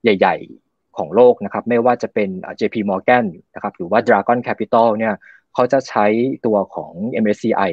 [0.03, 0.35] ใหญ่
[0.67, 5.15] ๆของโลกนะครับ ไม่ว่าจะเป็น JP Morgan นะครับหรือว่า Dragon Capital เนี่ย
[5.53, 6.05] เขาจะใช้
[6.45, 7.71] ตัวของ MSCI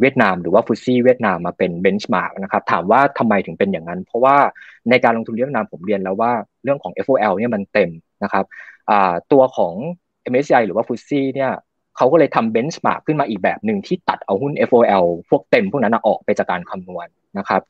[0.00, 4.36] เวียดนามหรือว่า FTSE เวียดนามมาเป็น benchmark นะครับถามว่าทำไมถึงเป็นอย่างนั้น เพราะว่า
[4.90, 6.32] ในการลงทุนเวียดนามผมเรียนแล้วว่า
[6.64, 7.90] เรื่องของ FOL เนี่ยมันเต็ม
[8.22, 8.44] นะครับ
[9.32, 9.74] ตัวของ
[10.32, 11.52] MSCI หรือว่า FTSE เนี่ย
[11.96, 17.06] เขาก็เลยทำ benchmark ขึ้นมาอีกแบบหนึ่งที่ตัดเอาหุ้น FOL พวกเต็มพวกนั้นออกไปจากการคำนวณ
[17.38, 17.62] นะครับ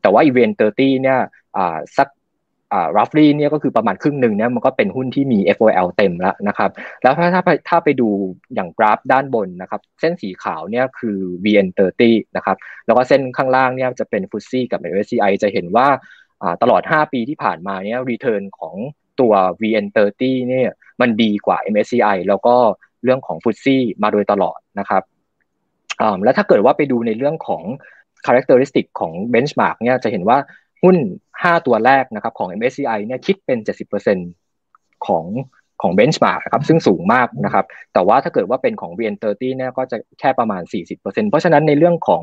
[0.00, 1.18] แต่ว่าอีเวนต์เตอร์ตี้เนี่ย
[1.96, 2.08] สัก
[2.72, 6.70] อ่า roughly เนี่ยก็คือประมาณครึ่งหนึ่งเนี่ยมันก็เป็นหุ้นที่มี FOL เต็มแล้วนะครับ
[7.02, 8.08] แล้วถ้าถ้าถ้าไปดู
[8.54, 12.02] อย่างกราฟด้านบนนะครับ เส้นสีขาวเนี่ยคือ VN30
[12.36, 12.56] นะครับ
[12.86, 15.86] แล้วก็เส้นข้างล่างเนี่ยจะเป็นฟุตซี่กับ MSCI จะเห็นว่า
[16.62, 18.74] ตลอด 5 ปีที่ผ่านมาเนี่ย return ของ
[19.20, 22.54] ตัว VN30 เนี่ยมันดีกว่า MSCI แล้วก็
[23.04, 25.02] เรื่องของฟุตซี่มาโดยตลอดนะครับ
[26.24, 27.62] แล้วถ้าเกิดว่าไปดูในเรื่องของ
[28.26, 30.38] characteristic ของ benchmark เนี่ยจะเห็นว่า
[30.82, 30.96] หุ้น
[31.34, 33.58] 5 ตัวแรกนะครับของ MSCI เนี่ยคิดเป็น
[34.32, 35.24] 70%ของ
[35.82, 40.62] ของ benchmark นะครับซึ่งสูงมากนะครับ แต่ว่าถ้าเกิดว่าเป็นของ VN30 เนี่ยก็จะแค่ประมาณ
[40.92, 42.22] 40%เพราะฉะนั้นในเรื่องของ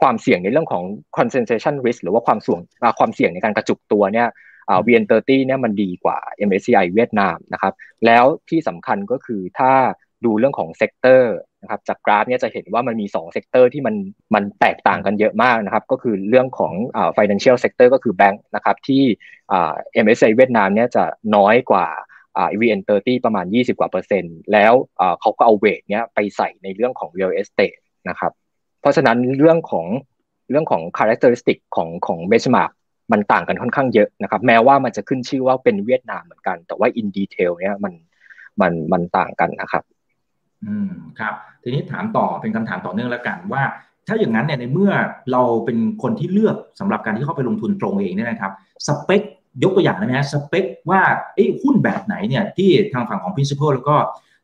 [0.00, 0.84] ความเสี่ยงในเรื่องของ
[1.18, 2.60] concentration risk หรือว่าความเสี่ยง
[2.98, 4.28] ความเสี่ยงในการกระจุกตัวเนี่ย
[4.86, 6.18] VN30 เนี่ยมันดีกว่า
[6.48, 7.74] MSCI เวียดนามนะครับ
[8.06, 9.72] แล้วที่สำคัญก็คือถ้า
[10.26, 13.94] ดูเรื่องของ sector นะครับจากกราฟเนี่ยจะเห็นว่ามันมี2 sector ที่มัน
[14.34, 19.02] มันแตกต่างกันเยอะมากนะครับ ก็คือเรื่องของอ่า financial sector ก็คือแบงค์นะครับที่
[19.52, 19.72] อ่า
[20.04, 21.04] MSCI เวียดนามเนี่ยจะ
[21.36, 21.86] น้อยกว่า
[22.36, 28.32] อ่า VN30 ประมาณ 20 กว่าเปอร์เซ็นต์แล้วอ่าเขาก็เอา weight เนี้ยไปใส่ในเรื่องของ real estate นะครับ
[28.80, 29.86] เพราะฉะนั้นเรื่องของ
[30.50, 32.72] เรื่องของ characteristic ของของ benchmark
[33.12, 37.94] มันต่างกันค่อนข้างเยอะนะครับ แม้ว่ามันจะขึ้นชื่อว่าเป็นเวียดนามเหมือนกัน แต่ว่า in detail เนี่ยมัน
[38.60, 39.84] มันมันต่างกันนะครับ
[40.66, 43.62] อืมครับทีนี้ถามต่อเป็นคำถามต่อเนื่องแล้วกันว่า
[44.08, 44.92] ถ้าอย่างนั้นเนี่ยในเมื่อ
[45.32, 48.52] เราเป็นคนที่เลือกสำหรับการที่เข้าไปลงทุนตรงเองเนี่ยนะครับ
[48.86, 49.22] สเปค
[49.62, 51.00] ยกตัวอย่างได้ไหมฮะสเปคว่า
[51.34, 53.96] ไอ้หุ้นแบบไหนเนี่ยที่ทางฝั่งของ principal แล้วก็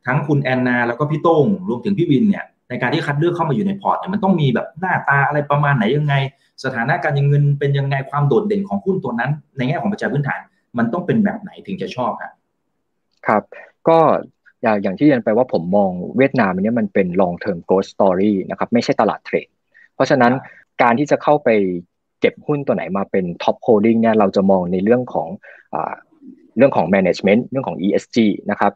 [0.05, 6.15] ทั้งคุณแอนนา แล้วก็พี่โต้งรวมถึงพี่วินเนี่ยในการที่คัดเลือกเข้ามาอยู่ในพอร์ตเนี่ยมันต้องมีแบบหน้าตาอะไรประมาณไหนยังไง
[6.63, 10.39] สถานะการเงินเป็นยังไงความโดดเด่นของหุ้นตัวนั้น ในแง่ของปัจจัยพื้นฐาน
[10.77, 12.31] มันต้องเป็นแบบไหนถึงจะชอบครับ
[13.27, 13.43] ครับ
[13.87, 13.99] ก็
[14.81, 19.47] อย่างที่เรียนไปว่าผมมองเวียดนามเนี่ยมันเป็น long term growth story นะครับไม่ใช่ตลาดเทรด
[19.95, 20.33] เพราะฉะนั้น
[20.81, 21.49] การที่จะเข้าไป
[22.19, 25.27] เก็บหุ้นตัวไหนมาเป็น top holding เนี่ยเราจะมองในเรื่องของ
[26.57, 28.17] เรื่องของ management เรื่องของ ESG
[28.51, 28.71] นะครับ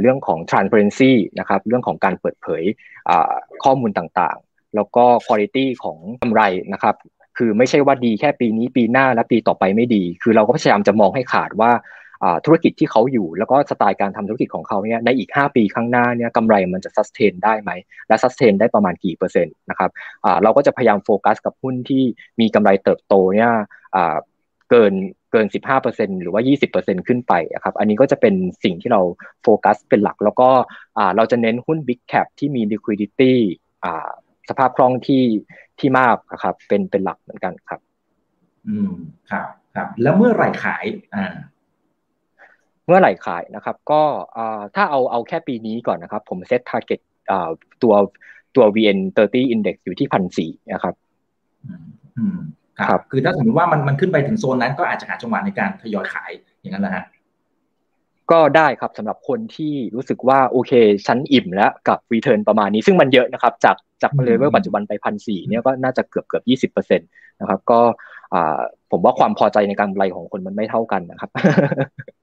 [0.00, 2.62] เรื่องของ transparency นะครับเรื่องของการเปิดเผย
[3.64, 6.96] ข้อมูลต่างๆ แล้วก็ quality ของกำไรนะครับ
[7.38, 11.70] คือไม่ใช่ว่าดีแค่ปีนี้ปีหน้าและปีต่อไปไม่ดี คือเราก็พยายามจะมองให้ขาดว่า
[12.44, 17.70] ธุรกิจที่เขาอยู่ แล้วก็สไตล์การทำธุรกิจของเขาเนี่ยในอีก 5 ปีข้างหน้าเนี่ยกำไรมันจะ sustain ได้ไหม
[18.08, 19.90] และ sustain ได้ประมาณกี่เปอร์เซ็นต์นะครับ
[20.42, 22.04] เราก็จะพยายามโฟกัสกับหุ้นที่
[22.40, 23.52] มีกำไรเติบโตเนี่ย
[24.70, 24.94] เกิน
[25.32, 25.46] เกิน
[25.84, 26.42] 15%หรือว่า
[26.74, 27.32] 20%ขึ้นไป
[27.64, 29.00] ครับ อันนี้ก็จะเป็นสิ่งที่เรา
[29.42, 30.48] โฟกัสเป็นหลัก แล้วก็
[31.16, 33.32] เราจะเน้นหุ้น Big Cap ที่มี liquidity
[34.48, 35.24] สภาพคล่องที่
[35.78, 37.80] ที่มากครับ เป็นเป็นหลักเหมือนกันครับ
[38.68, 38.90] อืม
[39.30, 41.26] ครับ ครับ แล้วเมื่อไหร่ขาย อ่า
[42.86, 44.02] เมื่อไหร่ขายนะครับ ก็
[44.74, 47.00] ถ้าเอาเอาแค่ปีนี้ก่อนนะครับ ผม set target
[47.82, 47.94] ตัว
[48.56, 50.94] ตัว VN30 index อยู่ที่พันสี่นะครับ
[52.18, 52.38] อืม
[52.88, 56.30] ครับ คือถ้าสมมติว่ามันมันขึ้นไปถึงโซนนั้นก็อาจจะหาจังหวะในการทยอยขาย
[56.60, 57.04] อย่างนั้นแหละฮะ
[58.32, 60.72] ก็ได้ครับสำหรับคนที่รู้สึกว่าโอเค
[61.06, 67.04] ชั้นอิ่มแล้วกับรีเทิร์นประมาณนี้ซึ่งมันเยอะนะครับ จากจากเลเวลปัจจุบันไปพันสี่เนี่ยก็น่าจะเกือบเกือบยี่สิบเปอร์เซ็นต
[67.40, 67.80] นะครับ ก็
[68.92, 71.30] ผมว่าความพอใจในการกำไรของคนมันไม่เท่ากันนะครับ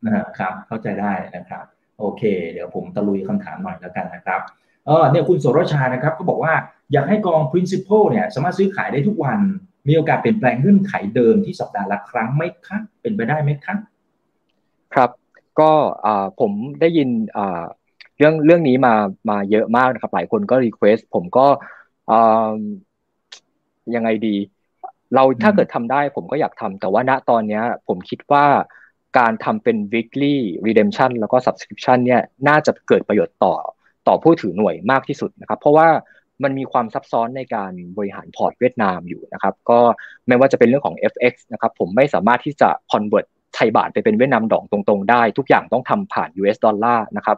[0.06, 1.64] นะครับ เข้าใจได้นะครับ
[2.00, 4.42] โอเค เดี๋ยวผมตะลุยคำถามหน่อยแล้วกันนะครับ
[4.86, 6.54] เออเนี่ยคุณโสรชานะครับก็บอกว่า
[6.92, 9.40] อยากให้กอง principal เนี่ยสามารถซื้อขายได้ทุกวัน
[9.88, 13.76] มีโอกาสเปลี่ยนแปลงเงื่อนไขเดิมที่สัปดาห์ละครั้งไหมคะเป็นไปได้ไหมคะ
[14.94, 15.10] ครับ
[15.60, 15.72] ก็
[16.40, 16.52] ผม
[16.82, 17.10] ได้ยิน
[18.18, 18.94] เรื่องเรื่องนี้มา
[19.30, 21.48] มาเยอะมากนะครับ หลายคนก็ request ผมก็
[23.96, 24.36] ยังไงดี
[25.16, 28.46] เราถ้าเกิดทำได้ผมก็อยากทำแต่ว่าณตอนนี้ผมคิดว่า
[29.18, 30.36] การทำเป็น weekly
[30.66, 33.56] redemption แล้วก็ subscription เนี่ยน่าจะเกิดประโยชน์ต่อ
[34.08, 35.88] ต่อผู้ถือหน่วยมากที่สุดนะครับเพราะว่า
[36.44, 39.80] มันมีความซับซ้อนในการบริหาร port เวียดนามอยู่นะครับก็
[40.28, 47.38] ไม่ว่าจะเป็นเรื่องของ FX นะครับผมไม่สามารถที่จะ convert ไทยบาทไปเป็นเวียดนามดองตรงๆได้ ทุกอย่างต้องทำผ่าน US ดอลลาร์นะครับ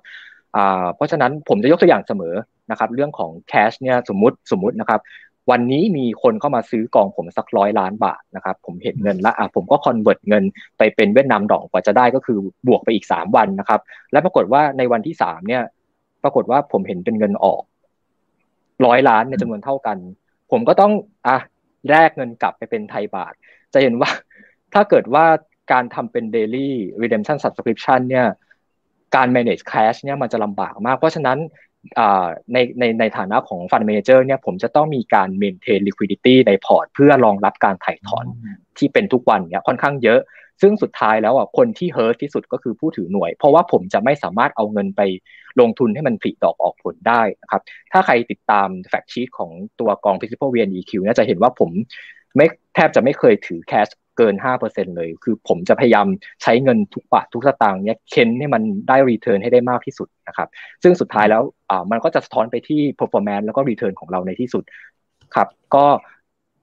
[0.96, 2.36] เพราะฉะนั้นผมจะยกตัวอย่างเสมอ
[2.72, 5.00] นะครับเรื่องของ cash เนี่ยสมมติสมมตินะครับ
[5.50, 10.44] วันนี้มีคนเข้ามาซื้อกองผมสักร้อยล้านบาทนะครับ ผมเห็นเงินละอะผมก็ convert เงิน
[10.78, 12.38] ไปเป็นเวียดนามดองกว่าจะได้ก็คือ
[12.68, 13.82] บวกไปอีกสามวันนะครับ
[14.12, 15.64] และปรากฏว่าในวันที่สามเนี่ย
[16.24, 17.64] ปรากฏว่าผมเห็นเป็นเงินออก
[18.86, 19.98] ร้อยล้านในจำนวนเท่ากัน
[20.52, 20.92] ผมก็ต้อง
[21.28, 21.38] อะ
[21.90, 23.34] แลกเงินกลับไปเป็นไทยบาท
[23.74, 24.10] จะเห็นว่า
[24.74, 25.26] ถ้าเกิดว่า
[25.72, 26.70] การทำเป็น daily
[27.02, 28.28] redemption subscription เนี่ย
[29.16, 31.38] การ manage cash เนี่ยมันจะลำบากมาก เพราะฉะนั้น
[32.54, 38.26] ในในในฐานะของ fund manager เนี่ยผมจะต้องมีการ maintain liquidity ใน port เพื่อรองรับการไถ่ถอน
[38.78, 40.20] ที่เป็นทุกวันเนี่ยค่อนข้างเยอะ
[40.62, 45.02] ซึ่งสุดท้ายแล้วอะคนที่ hurt ที่สุดก็คือผู้ถือหน่วย เพราะว่าผมจะไม่สามารถเอาเงินไป
[45.60, 47.62] ลงทุนให้มันผลิดอกออกผลได้นะครับ
[47.92, 51.70] ถ้าใครติดตาม fact sheet ของตัวกอง principal VNEQ เนี่ยจะเห็นว่าผม
[52.36, 53.88] ไม่แทบจะไม่เคยถือ cash
[54.18, 56.08] เกิน 5%เลย คือผมจะพยายาม
[56.44, 60.48] ใช้เงินทุกบาททุกสตางค์เนี่ยเค้นให้มันได้ return ให้ได้มากที่สุดนะครับ
[60.84, 64.64] ซึ่งสุดท้ายแล้วอ่ามันก็จะสะท้อนไปที่ performance แล้วก็ return ของเราในที่สุด
[65.36, 65.86] ครับ ก็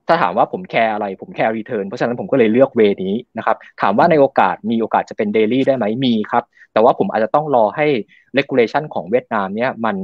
[0.07, 6.43] ถ้าถามว่าผม care อะไร ผม care return เพราะฉะนั้นผมก็เลยเลือก way นี้นะครับ ถามว่าในโอกาสมีโอกาสจะเป็น daily ได้ไหมมีครับ
[6.73, 7.87] แต่ว่าผมอาจจะต้องรอให้
[8.37, 9.95] regulation ของเวียดนามเนี่ยมัน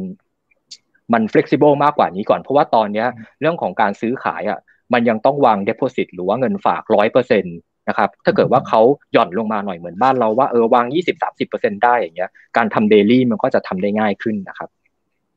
[1.14, 3.06] มัน flexible มากกว่านี้ก่อน เพราะว่าตอนนี้
[3.40, 4.60] เรื่องของการซื้อขายอะ
[4.94, 7.50] มันยังต้องวาง deposit หรือว่าเงินฝากร้อยเปอร์เซ็นต
[7.90, 8.82] นะครับถ้าเกิดว่าเขา
[9.14, 14.70] หย่อนลงมาหน่อยเหมือนบ้านเราว่าเออวางยี่สิบสามสิบเปอร์เซ็นได้อย่างเงี้ยการทำเดลี่มันก็จะทำได้ง่ายขึ้นนะครับ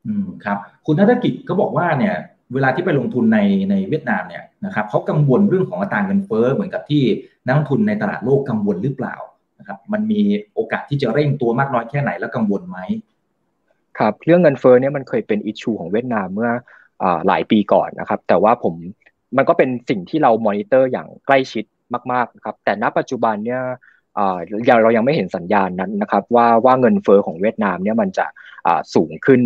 [0.07, 2.15] อืมครับ คุณนัฐกิจก็บอกว่าเนี่ย
[2.53, 3.39] เวลาที่ไปลงทุนใน
[3.69, 7.03] ในเวียดนามเนี่ยนะครับเขากังวลเรื่องของอัตราเงินเฟ้อเหมือนกับที่
[7.45, 9.15] นักลงทุนในตลาดโลกกังวลหรือเปล่า
[9.59, 10.21] นะครับมันมี
[10.53, 12.77] โอกาสที่จะเร่งตัวมากน้อยแค่ไหนแล้วกังวลไหม
[13.99, 16.51] ครับเรื่องเงินเฟ้อเนี่ยมันเคยเป็นอิชชูของเวียดนามเมื่อ
[17.27, 18.75] หลายปีก่อนนะครับ แต่ว่าผม
[19.37, 21.65] มันก็เป็นสิ่งที่เรามอนิเตอร์อย่างใกล้ชิด
[22.11, 23.61] มากๆครับแต่ณปัจจุบันเนี่ย
[24.83, 28.25] เรายังไม่เห็นสัญญาณนั้นนะครับ ว่าว่าเงินเฟอ้อของเวียดนามเนี่ยมันจะ
[28.95, 29.41] สูงขึ้น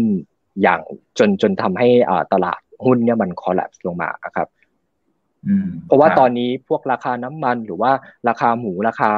[0.61, 0.81] อย่าง
[1.19, 1.89] จนจนทำให้
[2.33, 4.47] ตลาดหุ้นเนี่ยมันคอลลัปส์ลงมาครับ
[5.85, 7.91] เพราะว่าตอนนี้พวกราคาน้ำมันหรือว่า
[8.27, 9.11] ราคาหมูราคา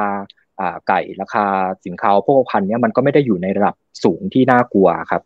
[0.88, 1.44] ไก่ราคา
[1.84, 5.22] สินค้าพวกพันเนี่ยมันก็ไม่ได้อยู่ในระดับสูงที่น่ากลัวครับ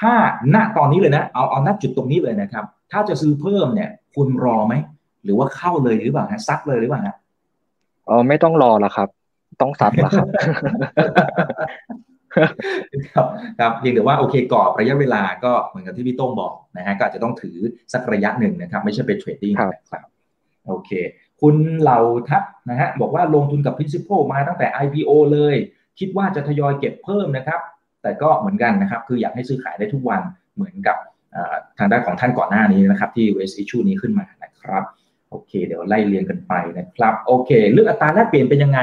[0.00, 0.14] ถ้า
[0.54, 4.74] ณตอนนี้เลยนะ เอาเอาณจุดตรงนี้เลยนะครับ ถ้าจะซื้อเพิ่มเนี่ย คุณรอไหม
[5.24, 7.14] หรือว่าเข้าเลยหรือเปล่าฮะซัดเลยหรือเปล่าฮะ
[8.08, 9.08] อ๋อไม่ต้องรอละครับ
[9.60, 10.28] ต้องซัดละครับ
[13.14, 13.26] ครับ
[13.60, 17.56] ครับเพียงแต่ว่าโอเคกรอบระยะเวลาก็เหมือนกับที่พี่โต้งบอกนะฮะก็อาจจะต้องถือ
[17.92, 20.02] สักระยะหนึ่งนะครับ ไม่ใช่เป็นเทรดดิ้งนะครับ
[20.66, 20.90] โอเค
[21.40, 25.56] คุณเหล่าทัพนะฮะบอกว่าลงทุนกับ principal มาตั้งแต่ IPO เลย
[25.98, 27.60] คิดว่าจะทยอยเก็บเพิ่มนะครับ
[28.02, 30.20] แต่ก็เหมือนกันนะครับ คืออยากให้ซื้อขายได้ทุกวัน
[30.54, 30.96] เหมือนกับ
[31.78, 34.84] ทางด้านของท่านก่อนหน้านี้นะครับที่ West Issue นี้ขึ้นมานะครับ
[35.30, 38.80] โอเค เดี๋ยวไล่เรียงกันไปนะครับโอเค เรื่องอัตราแลกเปลี่ยนเป็นยังไง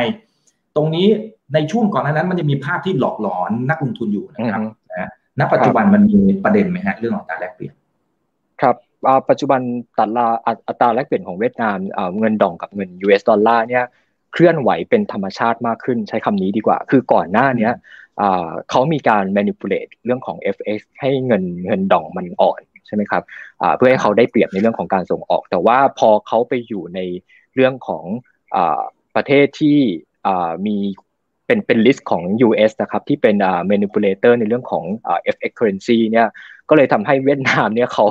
[0.75, 1.07] ตรงนี้
[1.53, 4.61] ในช่วงก่อนนั้นมันจะมีภาพที่หลอกหลอนนักลงทุนอยู่นะครับ
[4.91, 5.09] นะ
[5.39, 7.73] ณปัจจุบันมันมีประเด็นไหมฮะเรื่องอัตราแลกเปลี่ยน
[8.61, 8.75] ครับ
[9.29, 9.61] ปัจจุบัน
[9.97, 10.27] ตัดลา
[10.67, 11.77] อัตราแลกเปลี่ยนของเวียดนาม
[12.19, 13.83] เงินดองกับเงิน US ดอลลาร์เนี่ย
[14.33, 17.69] เคลื่อนไหวเป็นธรรมชาติมากขึ้นใช้คำนี้ดีกว่า คือก่อนหน้านี้
[18.69, 23.23] เขามีการ manipulate เรื่องของ FX ให้เงินเงินดองมันอ่อนใช่ไหมครับ
[23.75, 26.99] เพื่อให้เขาได้เปรียบในเรื่องของการส่งออก แต่ว่าพอเขาไปอยู่ใน
[27.55, 28.03] เรื่องของ
[29.15, 29.77] ประเทศที่
[30.65, 30.77] มี
[31.47, 33.35] เป็นเป็น list ของ US นะครับที่เป็น
[33.71, 34.83] manipulator ในเรื่องของ
[35.35, 36.27] FX currency เนี่ย
[36.69, 38.05] ก็เลยทำให้เวียดนามเนี่ยเขา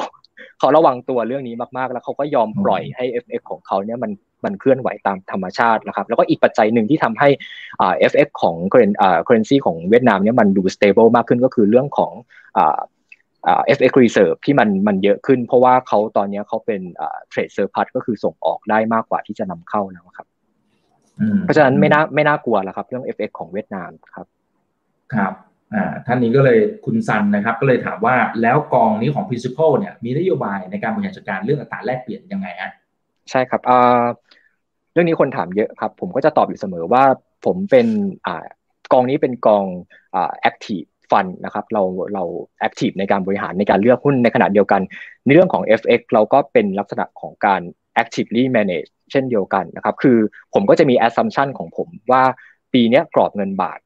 [0.58, 4.10] เขาระวังตัวเรื่องนี้มากๆ แล้วเขาก็ยอมปล่อยให้ FX ของเขาเนี่ยมัน
[4.44, 7.28] มันเคลื่อนไหวตามธรรมชาตินะครับ แล้วก็อีกปัจจัยหนึ่งที่ทำให้
[8.10, 8.56] FX ของ
[9.26, 12.12] currency ของเวียดนามเนี่ยมันดู stable มากขึ้นก็คือเรื่องของ
[13.76, 16.80] FX reserve ที่มันมันเยอะขึ้น เพราะว่าเขาตอนนี้เขาเป็น
[17.28, 20.26] trade surplus ก็คือส่งออกได้มากกว่าที่จะนำเข้าแล้วครับ
[21.42, 24.26] เพราะฉะนั้นไม่น่าไม่น่ากลัวแล้วครับ เรื่อง FX ของเวียดนามครับ
[25.14, 25.53] ครับอ่า
[26.06, 32.72] ท่านนี้ก็เลยคุณซันนะครับก็เลยถามว่าแล้วกองนี้ของ principal เนี่ยมีนโยบายในการบริหารจัดการเรื่องอัตราแลกเปลี่ยนยังไงฮะ
[33.30, 33.60] ใช่ครับ
[34.92, 37.04] เรื่องนี้คนถามเยอะครับ ผมก็จะตอบอยู่เสมอว่า
[37.46, 37.86] ผมเป็น
[38.26, 38.28] อ
[38.92, 39.64] กองนี้เป็นกอง
[40.14, 40.16] อ
[40.48, 41.82] active ฟันนะครับเรา
[42.14, 42.24] เรา
[42.60, 44.80] แอคทีฟในการบริหารในการเลือกหุ้นในขณะเดียวกัน
[45.24, 47.60] ในเรื่องของ FX เราก็เป็นลักษณะของการ
[48.02, 50.18] actively manage เช่นเดียวกันนะครับคือ
[50.54, 52.22] ผมก็จะมี assumption ของผมว่า
[52.72, 53.78] ปีนี้กรอบเงินบาท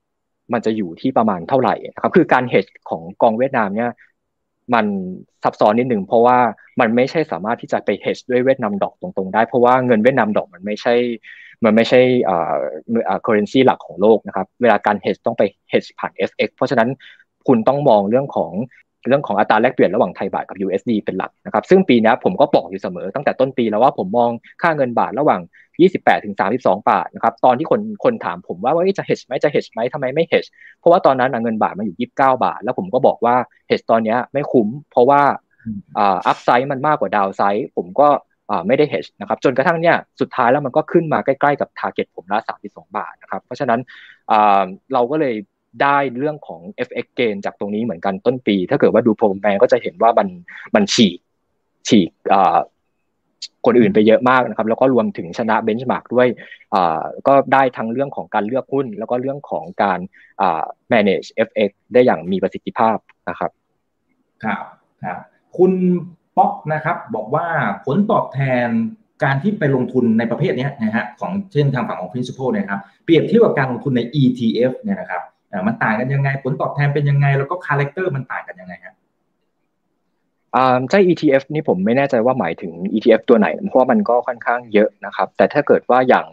[0.52, 3.90] มันจะอยู่ที่ประมาณเท่าไหร่นะครับคือการ hedge ของกองเวียดนามเนี่ย
[4.74, 4.86] มัน
[5.42, 6.38] ซับซ้อนนิดหนึ่งเพราะว่า
[6.80, 10.94] มันไม่ใช่สามารถที่จะไป hedge ด้วยเวียดนามดอกตรงๆ ได้เพราะว่าเงินเวียดนามดอกมันไม่ใช่
[11.64, 12.54] มันไม่ใช่อ่า
[13.08, 15.42] อ่า currency หลักของโลกนะครับ เวลาการ hedge ต้องไป
[15.72, 16.88] hedge ผ่าน FX เพราะฉะนั้น
[17.48, 18.52] คุณต้องมองเรื่องของ
[19.08, 24.30] เรื่องของอัตราแลกเปลี่ยนระหว่างไทยบาทกับ USD เป็นหลักนะครับ ซึ่งปีนี้ผมก็บอกอยู่เสมอตั้งแต่ต้นปีแล้วว่าผมมอง
[24.62, 25.40] ค่าเงินบาทระหว่าง
[25.78, 30.48] 28ถึง32 บาทนะครับตอนที่คนคนถามผมว่าว่าจะ hedge ไหมจะ hedge ไหมทำไมไม่ hedge
[30.78, 32.10] เพราะว่าตอนนั้นเงินบาทมันอยู่ 29
[32.44, 33.36] บาท แล้วผมก็บอกว่า
[33.70, 35.22] hedge ตอนนี้ไม่คุ้ม เพราะว่า
[35.98, 38.08] อัพไซด์มันมากกว่าดาวไซด์ผมก็
[38.66, 43.80] ไม่ได้ hedge นะครับจนกระทั่งเนี่ยสุดท้ายแล้วมันก็ขึ้นมาใกล้ๆกับ target ผมละ32 บาทนะครับเพราะฉะนั้น
[44.92, 45.34] เราก็เลย
[45.82, 50.28] ได้เรื่องของ FX gain จากตรงนี้เหมือนกันต้นปี ถ้าเกิดว่าดูโปรแกรมก็จะเห็นว่ามัน
[50.74, 51.18] มันฉีก
[51.88, 52.10] ฉีก
[53.66, 56.28] คนอื่นไปเยอะมากนะครับ แล้วก็รวมถึงชนะเบนช์มาร์กด้วย
[57.26, 59.98] ก็ได้ทั้งเรื่องของการเลือกหุ้น แล้วก็เรื่องของการ
[60.92, 62.96] manage FX ได้อย่างมีประสิทธิภาพ
[63.28, 63.50] นะครับ
[64.44, 64.62] ครับ
[65.04, 65.18] ครับ
[65.56, 65.72] คุณ
[66.36, 67.46] ป๊อกนะครับบอกว่า
[67.86, 68.68] ผลตอบแทน
[69.24, 75.22] การที่ไปลงทุนในประเภทนี้นะฮะของเช่นทางฝั่งของ principal เนี่ยครับเปรียบเทียบกับการลงทุนใน ETF เนี่ยนะครับ
[75.66, 78.94] มันต่างกันยังไงผลตอบแทนเป็นยังไง แล้วก็ character มันต่างกันยังไงครับ
[80.56, 86.26] อ่าใช่ ETF นี่ผมไม่แน่ใจว่าหมายถึง ETF ตัวไหน เพราะว่ามันก็ค่อนข้างเยอะนะครับ แต่ถ้าเกิดว่าอย่าง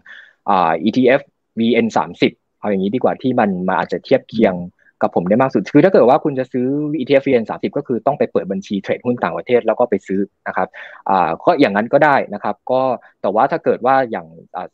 [0.50, 1.22] อ่า ETF
[1.60, 1.88] VN
[2.24, 4.56] 30เอาอย่างนี้ดีกว่าที่มันมาอาจจะเทียบเคียง
[5.02, 10.68] กับผมได้มากสุด คือถ้าเกิดว่าคุณจะซื้อ ETF VN 30ก็คือต้องไปเปิดบัญชี trade หุ้นต่างประเทศแล้วก็ไปซื้อนะครับ
[11.10, 12.82] อ่าก็อย่างนั้นก็ได้นะครับ ก็
[13.22, 14.28] แต่ว่าถ้าเกิดว่าอย่าง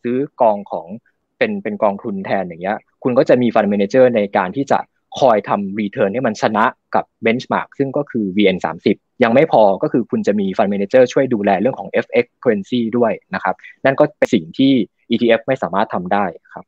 [0.03, 0.87] ซื้อกองของ
[1.37, 4.79] เป็นเป็นกองทุนแทนอย่างเงี้ย คุณก็จะมี fund manager ในการที่จะ
[5.19, 6.65] คอยทำ return ให้มันชนะ
[6.95, 13.55] กับ benchmark ซึ่งก็คือ VN 30 ยังไม่พอก็คือคุณจะมี fund manager ช่วยดูแลเรื่องของ FX currency ด้วยนะครับ
[13.85, 14.71] นั่นก็เป็นสิ่งที่
[15.11, 16.65] ETF ไม่สามารถทำได้ครับ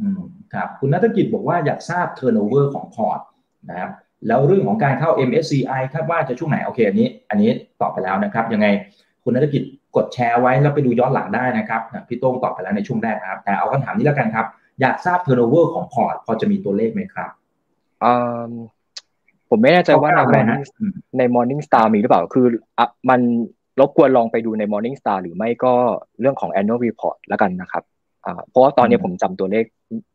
[0.00, 0.20] อืม
[0.54, 3.20] ครับคุณนัฐกิจบอกว่าอยากทราบ turnover ของพอร์ต
[3.70, 3.90] นะครับ
[4.26, 7.50] แล้วเรื่องของการเข้า MSCI คาดว่าจะช่วงไหนโอเคอันนี้ อันนี้
[7.80, 8.66] ตอบไปแล้วนะครับยังไง
[9.24, 9.62] คุณนัฐกิจ
[9.96, 14.46] กดแชร์ไว้แล้วไปดูย้อนหลังได้นะครับพี่โต้งตอบไปแล้วในช่วงแรกนะครับ แต่เอาคำถามนี้แล้วกันครับ
[14.80, 17.30] อยากทราบ turnover ของพอร์ตพอจะมีตัวเลขไหมครับ
[19.50, 20.62] ผมไม่แน่ใจว่าใน Morning
[21.18, 22.46] ใน Morning Star มีหรือเปล่า คือ
[22.78, 23.20] อะมัน
[23.80, 25.72] รบกวนลองไปดูใน Morning Star หรือไม่ก็
[26.20, 27.82] เรื่องของ Annual Report แล้วกันนะครับ
[28.26, 29.64] อ่าเพราะว่าตอนนี้ผมจำตัวเลข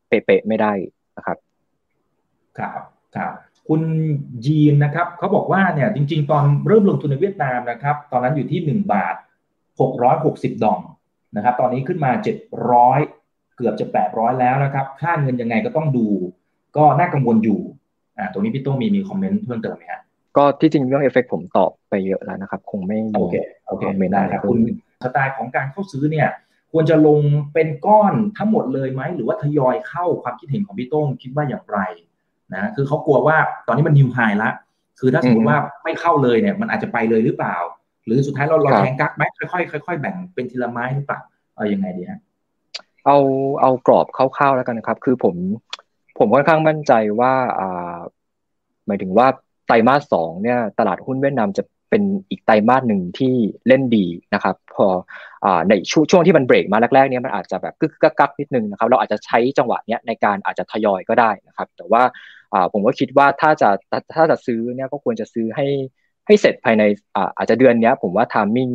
[0.07, 0.73] เป๊ะๆไม่ได้
[1.17, 1.38] นะครับ
[2.57, 2.82] ครับ
[3.15, 3.34] ครับ
[3.67, 3.82] คุณ
[4.45, 9.15] ยีนนะครับเขาบอกว่าเนี่ยจริง ๆ ตอนเริ่มลงทุนในเวียดนามนะครับ ตอนนั้นอยู่ที่หนึ่งบาท
[9.80, 10.82] หกร้อยหกสิบดอง
[11.36, 12.38] นะครับ ตอนนี้ขึ้นมาเจ็ด
[12.71, 12.99] ร้อย
[13.55, 16.07] เกือบจะแปดร้อยแล้วนะครับ ค่าเงินยังไงก็ต้องดู
[16.77, 17.59] ก็น่ากังวลอยู่
[18.20, 20.01] อ่าตรงนี้พี่ต้องมีมีคอมเมนต์เพิ่มเติมไหมฮะ
[20.38, 23.36] ก็ที่จริงเรื่องเอฟเฟกผมตอบไปเยอะแล้วนะครับ คงไม่โอเค
[23.67, 24.59] โอเคไม่ได้ครับคุณ
[25.03, 26.30] สไตล์ของการเข้าซื้อเนี่ย
[26.72, 27.20] ควรจะลง
[27.53, 31.80] เป็นก้อนทั้งหมดเลยไหม หรือว่าทยอยเข้าความคิดเห็นของพี่ต้งคิดว่าอย่างไร
[32.53, 34.49] นะคือเขากลัวว่าตอนนี้มันนิวไฮละ
[34.99, 37.55] คือถ้าสมมติว่าไม่เข้าเลยเนี่ย มันอาจจะไปเลยหรือเปล่า
[38.05, 41.20] หรือสุดท้ายเราเราแทงกักไหมค่อยๆค่อยๆแบ่งเป็นทีละไม้หรือเปล่า
[41.55, 42.20] เอายังไงดีฮะ
[43.05, 43.17] เอา
[43.61, 45.36] เอากรอบคร่าวๆแล้วกันนะครับ คือผม
[46.20, 47.99] ผมค่อนข้างมั่นใจว่าอ่า
[48.88, 49.28] หมายถึงว่า
[49.67, 53.36] ไตรมาสสองเนี่ยตลาดหุ้นเวียดนามจะเป็นอีกไตรมาสหนึ่งที่
[53.67, 54.88] เล่นดีนะครับ พอ
[55.70, 62.03] ในช่วงช่วงที่มันเบรกมาแรกๆเนี้ยมันอาจจะแบบกึกกักนิดนึงนะครับ เราอาจจะใช้จังหวะเนี้ยในการอาจจะทยอยก็ได้นะครับ แต่ว่า
[62.74, 63.70] ผมก็คิดว่าถ้าจะ
[64.15, 65.67] ถ้าจะซื้อเนี่ยก็ควรจะซื้อให้
[66.28, 66.84] ให้เสร็จภายใน
[67.38, 68.70] อาจจะเดือนนี้ผมว่า timing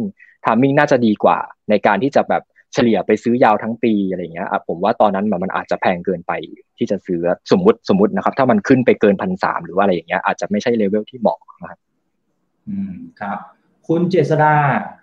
[0.45, 1.39] timing น่าจะดีกว่า
[1.71, 2.43] ในการที่จะแบบ
[2.75, 6.33] เฉลี่ยไปซื้อยาวทั้งปีอะไรเงี้ยผมว่าตอนนั้นมันอาจจะแพงเกินไป
[6.79, 7.21] ที่จะซื้อ
[7.51, 11.79] สมมติสมมตินะครับ ถ้ามันขึ้นไปเกินพันสามหรือว่าอะไรอย่างเงี้ยอาจจะไม่ใช่เลเวลที่เหมาะนะครับ
[12.69, 13.39] อืมครับ
[13.89, 14.55] คุณเจษดา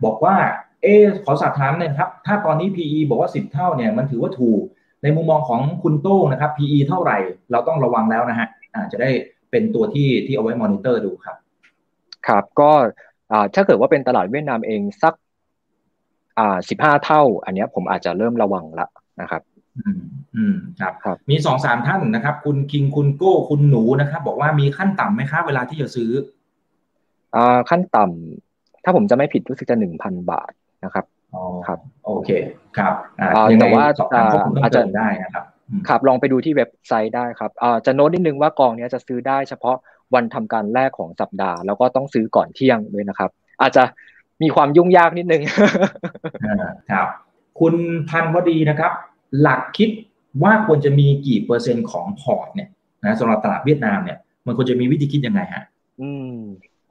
[0.06, 0.36] บอกว่า
[0.84, 0.88] เอ
[1.26, 4.62] ขอสอบถามหน่อยครับ ถ้าตอนนี้ PE บอกว่าสิบเท่าเนี่ยมันถือว่าถูก
[5.04, 7.18] ในมุมมองของคุณโต้งนะครับ PE เท่าไหร่
[7.52, 9.10] เราต้องระวังแล้วนะฮะอาจจะได้
[9.52, 11.36] เป็นตัวที่ที่เอาไว้มอนิเตอร์ดูครับ
[12.28, 12.72] ครับก็
[13.56, 15.14] ถ้าเกิดว่าเป็นตลาดเวียดนามเองสัก
[16.40, 18.88] อ่าสิบห้าเท่า อันนี้ผมอาจจะเริ่มระวังละ
[19.22, 19.42] นะครับ
[19.80, 20.00] อืม
[20.36, 26.12] อืมครับครับ มีสองสามท่านนะครับ คุณคิงคุณโก้คุณหนูนะครับ บอกว่ามีขั้นต่ำไหมครับเวลาที่จะซื้อ
[27.70, 30.52] ขั้นต่ำถ้าผมจะไม่ผิดรู้สึกจะหนึ่งพันบาท
[30.86, 31.06] นะครับ
[31.36, 32.30] อ๋อครับ โอเค
[32.78, 32.94] ครับ
[33.60, 33.86] แต่ว่า
[34.64, 35.44] อาจจะได้นะครับ
[35.88, 37.52] ครับลองไปดูที่เว็บไซต์ได้ครับ
[37.86, 39.76] จะโน้ตนิดนึงว่ากองนี้จะซื้อได้เฉพาะ
[40.14, 43.30] วันทำการแรกของสัปดาห์ แล้วก็ต้องซื้อก่อนเที่ยงด้วยนะครับ
[43.62, 43.84] อาจจะ
[44.42, 45.42] มีความยุ่งยากนิดนึง
[46.92, 47.08] ครับ
[47.60, 47.76] คุณ
[48.10, 48.92] พันวดีนะครับ
[49.42, 49.90] หลักคิด
[50.44, 52.70] ว่าควรจะมีกี่เปอร์เซ็นต์ของ port เนี่ย
[53.04, 55.64] นะสำหรับตลาดเวียดนามเนี่ย มันควรจะมีวิธีคิดยังไงฮะ
[56.02, 56.36] อืม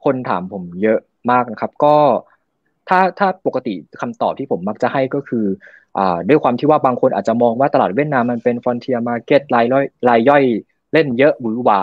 [0.03, 0.99] คนถามผมเยอะ
[1.31, 1.95] มากนะครับ ก็
[2.89, 5.45] ถ้าถ้าปกติคำตอบที่ผมมักจะให้ก็คือ
[5.97, 10.43] อ่าด้วยความที่ว่าบางคนอาจจะมองว่าตลาดเวียดนามมันเป็น frontier market รายย่อยรายย่อย
[10.93, 11.79] เล่นเยอะหวือหวา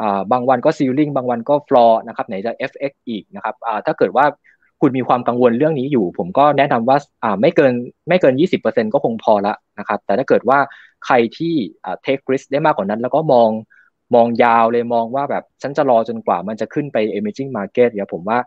[0.00, 4.24] อ่าบางวันก็ ceiling บางวันก็ฟลอร์นะครับไหนจะ FX อีกนะครับอ่าถ้าเกิดว่า
[4.84, 7.72] คุณมีความกังวลเรื่องนี้อยู่ ผมก็แนะนำว่าอ่าไม่เกิน
[8.08, 10.58] ไม่เกิน 20%ก็คงพอละนะครับ แต่ถ้าเกิดว่า
[11.06, 11.54] ใครที่
[11.84, 13.50] อ่า take risk ได้มากกว่านั้น แล้วก็มอง
[14.14, 18.38] มองยาวเลยมองว่าแบบฉันจะรอจนกว่ามันจะขึ้นไป emerging market เดี๋ยวผมว่า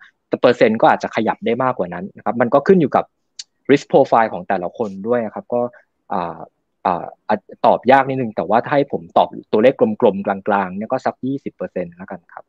[0.42, 3.06] เปอร์เซ็นต์ก็อาจจะขยับได้มากกว่านั้นนะครับ มันก็ขึ้นอยู่กับ
[3.72, 5.62] risk profile ของแต่ละคนด้วยนะครับ ก็
[6.12, 6.40] อ่า
[6.86, 7.06] อ่า
[7.66, 12.46] ตอบยากนิดนึง แต่ว่าถ้าให้ผมตอบตัวเลขกลมๆกลางๆเนี่ยก็สักยี่สิบเปอร์เซ็นต์แล้วกันครับ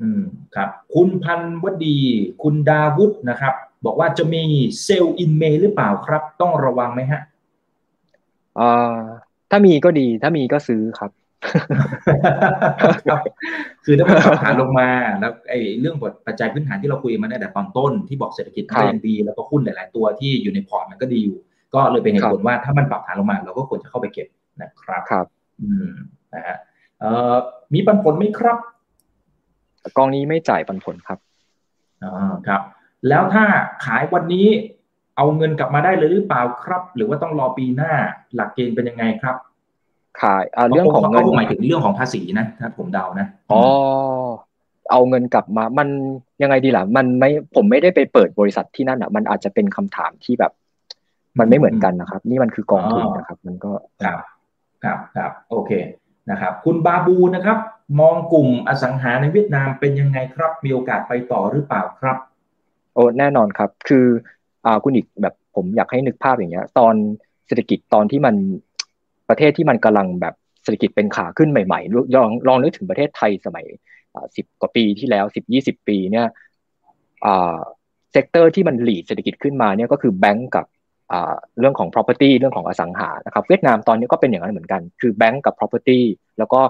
[0.00, 0.22] อืม
[0.56, 1.98] ครับคุณพันวดี
[2.42, 4.42] คุณดาวุฒนะครับ บอกว่าจะมี
[4.82, 7.20] เซลล์อินเมย์หรือเปล่าครับ ต้องระวังไหมฮะ
[8.58, 8.98] อ่า
[9.50, 11.10] ถ้ามีก็ดี ถ้ามีก็ซื้อครับ
[13.84, 14.88] คือถ้ามันปรับฐานลงมา
[15.20, 15.96] แล้วไอ้เรื่อง
[16.26, 21.38] ปัจจัยพื้นฐานที่เราคุยมาตั้งแต่ตอนต้นที่บอกเศรษฐกิจก็ยังดี แล้วก็หุ้นหลาย ๆ ตัวที่อยู่ในพอร์ตมันก็ดีอยู่
[21.74, 24.28] ก็เลยเป็นเหตุผลว่าถ้ามันปรับฐานลงมา เราก็ควรจะเข้าไปเก็บ
[24.62, 25.26] นะครับครับ
[25.60, 25.90] อืม
[26.34, 26.56] นะฮะ
[27.00, 27.36] เอ่อ
[27.74, 28.58] มีปันผลไหมครับ
[29.96, 31.18] กองนี้ไม่จ่ายปันผลครับ
[32.04, 32.12] อ๋อ
[32.46, 32.62] ครับ
[33.08, 33.44] แล้วถ้า
[33.84, 34.46] ขายวันนี้
[35.16, 37.92] เอาเงินกลับมาได้เลยหรือเปล่าครับ หรือว่าต้องรอปีหน้า
[38.34, 39.36] หลักเกณฑ์เป็นยังไงครับ
[40.20, 43.62] ขายเรื่องของเงินหมายถึงเรื่องของภาษีนะถ้าผมเดานะอ๋อ
[44.90, 45.88] เอาเงินกลับมา มัน
[46.42, 50.52] ยังไงดีล่ะ มันไม่ ผมไม่ได้ไปเปิดบริษัทที่นั่นอะ มันอาจจะเป็นคำถามที่แบบ
[51.38, 53.72] มันไม่เหมือนกันนะครับ นี่มันคือกองทุนนะครับ มันก็
[54.04, 54.18] ครับ
[54.84, 55.70] ครับ ครับ โอเค
[56.30, 57.58] นะครับ คุณบาบูนะครับ
[58.00, 62.16] มองกลุ่มอสังหาในเวียดนามเป็นยังไงครับ มีโอกาสไปต่อหรือเปล่าครับ
[62.94, 64.06] โอ้แน่นอนครับ คือ
[64.64, 66.94] อ่าคุณอีกแบบผมอยากให้นึกภาพอย่างเงี้ย ตอน
[67.46, 68.34] เศรษฐกิจตอนที่มัน
[69.28, 73.66] ประเทศที่มันกำลังแบบเศรษฐกิจเป็นขาขึ้นใหม่ๆลองลองนึกถึงประเทศไทยสมัย
[74.36, 76.26] สิบกว่าปีที่แล้วสิบยี่สิบปีเนี่ย
[77.24, 77.58] อ่า
[78.12, 80.66] sector ที่มัน lead เศรษฐกิจขึ้นมาเนี่ยก็คือแบงก์กับ
[81.58, 86.00] เรื่องของ property เรื่องของอสังหานะครับเวียดนามตอนนี้ก็เป็นอย่างนั้นเหมือนกัน คือแบงก์กับ property
[86.38, 86.60] แล้วก็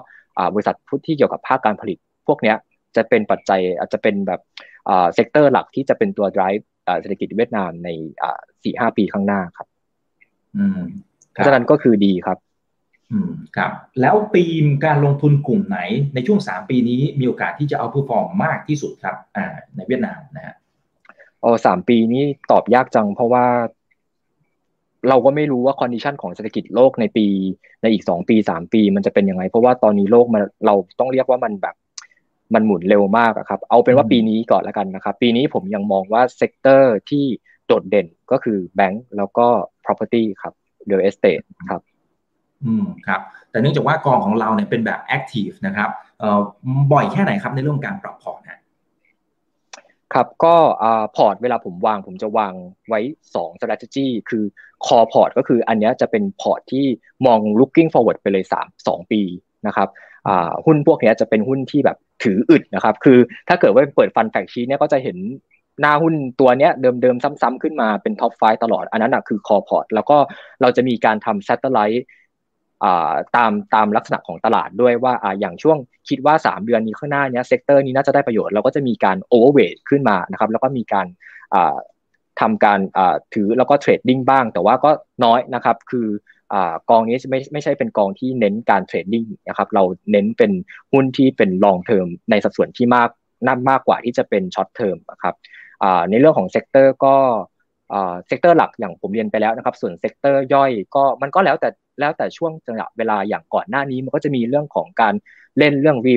[0.53, 2.53] บริษัทพวกที่เกี่ยวกับภาคการผลิต พวกนี้
[2.95, 4.39] จะเป็นปัจจัยอาจจะเป็นแบบ
[4.87, 6.63] sector หลักที่จะเป็นตัว drive
[7.01, 7.89] เศรษฐกิจเวียดนามใน
[8.63, 9.67] สี่ห้าปีข้างหน้าครับ
[10.57, 10.79] อืม
[11.31, 12.37] เพราะฉะนั้นก็คือดีครับ
[13.11, 13.71] อืมครับ
[14.01, 15.79] แล้วธีมการลงทุนกลุ่มไหน
[16.13, 20.55] ในช่วงสามปีนี้มีโอกาสที่จะ outperform มากที่สุดครับ อ่า ในเวียดนามนะฮะ
[21.43, 23.45] อ๋อสามปีนี้ตอบยากจังเพราะว่า
[25.09, 27.25] เราก็ไม่รู้ว่า condition ของเศรษฐกิจโลกในปี
[27.81, 31.75] ในอีกสองปีสามปี มันจะเป็นยังไง เพราะว่าตอนนี้โลกมันเราต้องเรียกว่ามันแบบ
[32.53, 37.25] มันหมุนเร็วมากครับ เอาเป็นว่าปีนี้ก่อนแล้วกันนะครับ ปีนี้ผมยังมองว่า sector ที่
[37.67, 39.47] โดดเด่นก็คือแบงก์แล้วก็
[39.85, 40.53] property ครับ
[40.89, 41.81] real estate ครับ
[42.65, 43.21] อืมครับ
[43.51, 45.89] แต่เนื่องจากว่ากองของเราเนี่ยเป็นแบบ active นะครับ
[46.19, 46.39] เอ่อ
[46.93, 48.58] บ่อยแค่ไหนครับในเรื่องการปรับพอร์ตฮะ
[50.13, 50.55] ครับก็
[51.15, 52.53] พอร์ตเวลาผมวางผมจะวาง
[52.87, 52.99] ไว้
[53.33, 54.43] 2 strategy คือ
[54.85, 56.85] core port ก็คืออันนี้จะเป็นพอร์ตที่
[57.25, 59.21] มอง looking forward ไปเลย3 2 ปี
[59.67, 59.89] นะครับ
[60.65, 65.17] หุ้นพวกนี้จะเป็นหุ้นที่แบบถืออึดนะครับ คือถ้าเกิดว่าเปิด fund fact sheet เนี่ยก็จะเห็น
[65.81, 70.17] หน้าหุ้นตัวเนี้ยเดิมๆซ้ำๆขึ้นมาเป็น top five ตลอด อันนั้นคือ core port แล้วก็
[70.61, 72.18] เราจะมีการทำ satellite ต
[73.35, 75.77] ตามตามลักษณะของตลาดด้วยว่าอย่างช่วง
[76.09, 81.07] คิดว่า 3 เดือนนี้ข้างหน้านี้ sector นี้น่าจะได้ประโยชน์เราก็จะมีการ overweight ขึ้นมานะครับแล้วก็มีการ
[82.39, 82.79] ทำการ
[83.33, 84.91] ถือแล้วก็ trading บ้าง แต่ว่าก็
[85.23, 86.07] น้อยนะครับ คือ
[86.89, 90.51] กองนี้ไม่ไม่ใช่เป็นกองที่เน้นการ trading นะครับเราเน้นเป็น
[90.93, 93.09] หุ้นที่เป็น long term ในสัดส่วนที่มาก
[93.45, 95.35] น่ามากกว่าที่จะเป็น short term นะครับ
[96.09, 97.15] ในเรื่องของ sector ก็
[98.27, 101.69] sector หลักอย่างผมเรียนไปแล้วนะครับ ส่วน sector ย่อยก็มันก็แล้วแต่
[101.99, 105.13] แล้วแต่ช่วงจังหวะเวลาอย่างก่อนหน้านี้มันก็จะมีเรื่องของการ
[105.57, 106.13] เล่นเรื่อง re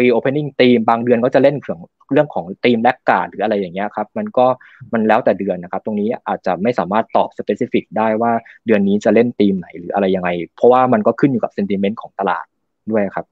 [0.00, 1.80] reopening ธีมบางเดือนก็จะเล่นเรื่อง
[2.12, 4.46] เรื่องของธีมแลกการหรืออะไรอย่างเงี้ยครับ มันก็
[4.92, 8.32] มันแล้วแต่เดือนนะครับ ตรงนี้อาจจะไม่สามารถตอบ specific ได้ว่า
[8.66, 12.46] เดือนนี้จะเล่นธีมไหนหรืออะไรยังไง เพราะว่ามันก็ขึ้นอยู่กับ sentiment ของตลาด
[12.92, 13.26] ด้วยครับ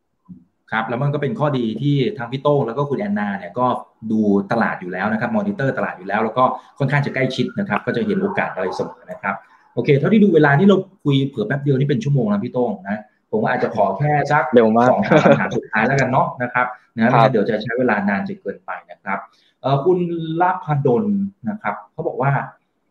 [0.73, 3.67] ครับแล้วมันก็เป็นข้อดีที่ทางพี่โต้งแล้วก็คุณแอนนาเนี่ยก็
[4.11, 4.21] ดู
[4.53, 6.45] ตลาดอยู่แล้วนะครับมอนิเตอร์ตลาดอยู่แล้ว แล้วก็
[6.79, 9.35] ค่อนข้างจะใกล้ชิดนะครับ ก็จะเห็นโอกาสอะไรเสมอนะครับ
[9.77, 12.99] โอเค เท่าที่ดูเวลาที่เราคุยเผื่อแป๊บเดียวนี่เป็นชั่วโมงนะพี่โต้งนะ
[13.31, 14.45] ผมอาจจะขอแค่สัก
[14.91, 16.66] สองคำถามสุดท้ายแล้วกันเนาะนะครับ
[16.97, 19.18] นะเดี๋ยวจะใช้เวลานานจะเกินไปนะครับ
[19.62, 19.99] เออคุณ
[20.41, 21.05] ลาพดล
[21.49, 22.33] นะครับเขาบอกว่า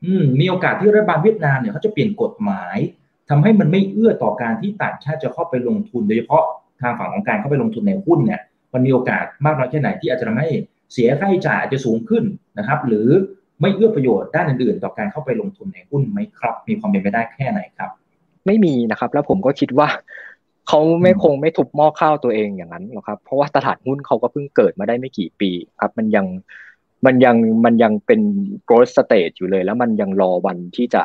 [0.04, 2.78] อืมมีโอกาสที่รัฐบาลเวียดนามเนี่ยเขาจะเปลี่ยนกฎหมาย
[3.30, 6.44] ทำให้มันไม่เอื้อต่อการที่ต่างชาติจะเข้าไปลงทุนโดยเฉพาะ
[6.82, 8.42] ทางฝั่งของการเข้าไปลงทุนในหุ้นเนี่ย
[8.74, 10.50] มันมีโอกาสมากน้อยแค่ไหนที่อาจจะทำให้
[10.94, 12.24] เสียค่าใช้จ่ายอาจจะสูงขึ้น
[12.58, 13.10] นะครับ หรือ
[13.62, 17.90] ไม่เอื้อประโยชน์ด้านอื่นๆ ต่อการเข้าไปลงทุนในหุ้นไหมครับ มีความเป็นไปได้แค่ไหนครับ
[18.46, 19.88] ไม่มีนะครับ แล้วผมก็คิดว่า
[20.68, 26.26] เขาไม่คงไม่ทุบหม้อข้าวตัวเองอย่างนั้นหรอกครับ เพราะว่าตลาดหุ้นเขาก็เพิ่งเกิดมาได้ไม่กี่ปีครับ มันยัง
[27.06, 27.36] มันยัง
[27.66, 28.22] มันยังเป็น
[28.68, 31.04] growth stage อยู่เลย แล้วมันยังรอวันที่จะ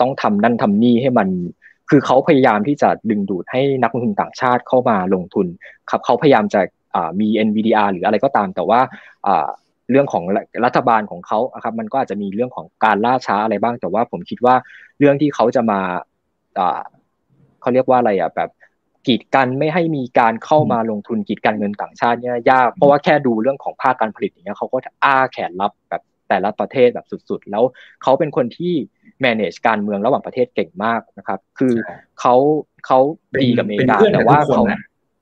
[0.00, 1.28] ต้องทำนั่นทำนี่ให้มัน
[1.90, 5.46] คือเขาพยายามที่จะดึงดูดให้นักลงทุนต่างชาติเข้ามาลงทุน
[5.90, 6.60] ครับเขาพยายามจะ
[7.20, 8.80] มี NVDR หรืออะไรก็ตาม แต่ว่า
[9.90, 10.24] เรื่องของ
[10.64, 14.54] รัฐบาลของเขาครับมันก็อาจจะมีเรื่องของการล่าช้าอะไรบ้าง แต่ว่าผมคิดว่า
[14.98, 15.80] เรื่องที่เขาจะมา
[17.60, 18.50] เขาเรียกว่าอะไรอะแบบ
[19.06, 27.64] กีดกันไม่ให้มีการเข้ามาลงทุนกีดกันเงินต่างชาติเนี่ยยากเพราะว่าแค่ดูเรื่องของภาคการผลิตอย่างเงี้ยเขาก็อ้าแขนรับแบบแต่ละประเทศแบบสุดๆ แล้ว
[28.02, 28.74] เขาเป็นคนที่
[29.24, 31.74] manage การเมืองระหว่างประเทศเก่งมากนะครับ คือ
[32.20, 32.34] เขา
[32.86, 32.98] เขา
[33.42, 34.64] ดีกับอเมริกาแต่ว่าเขา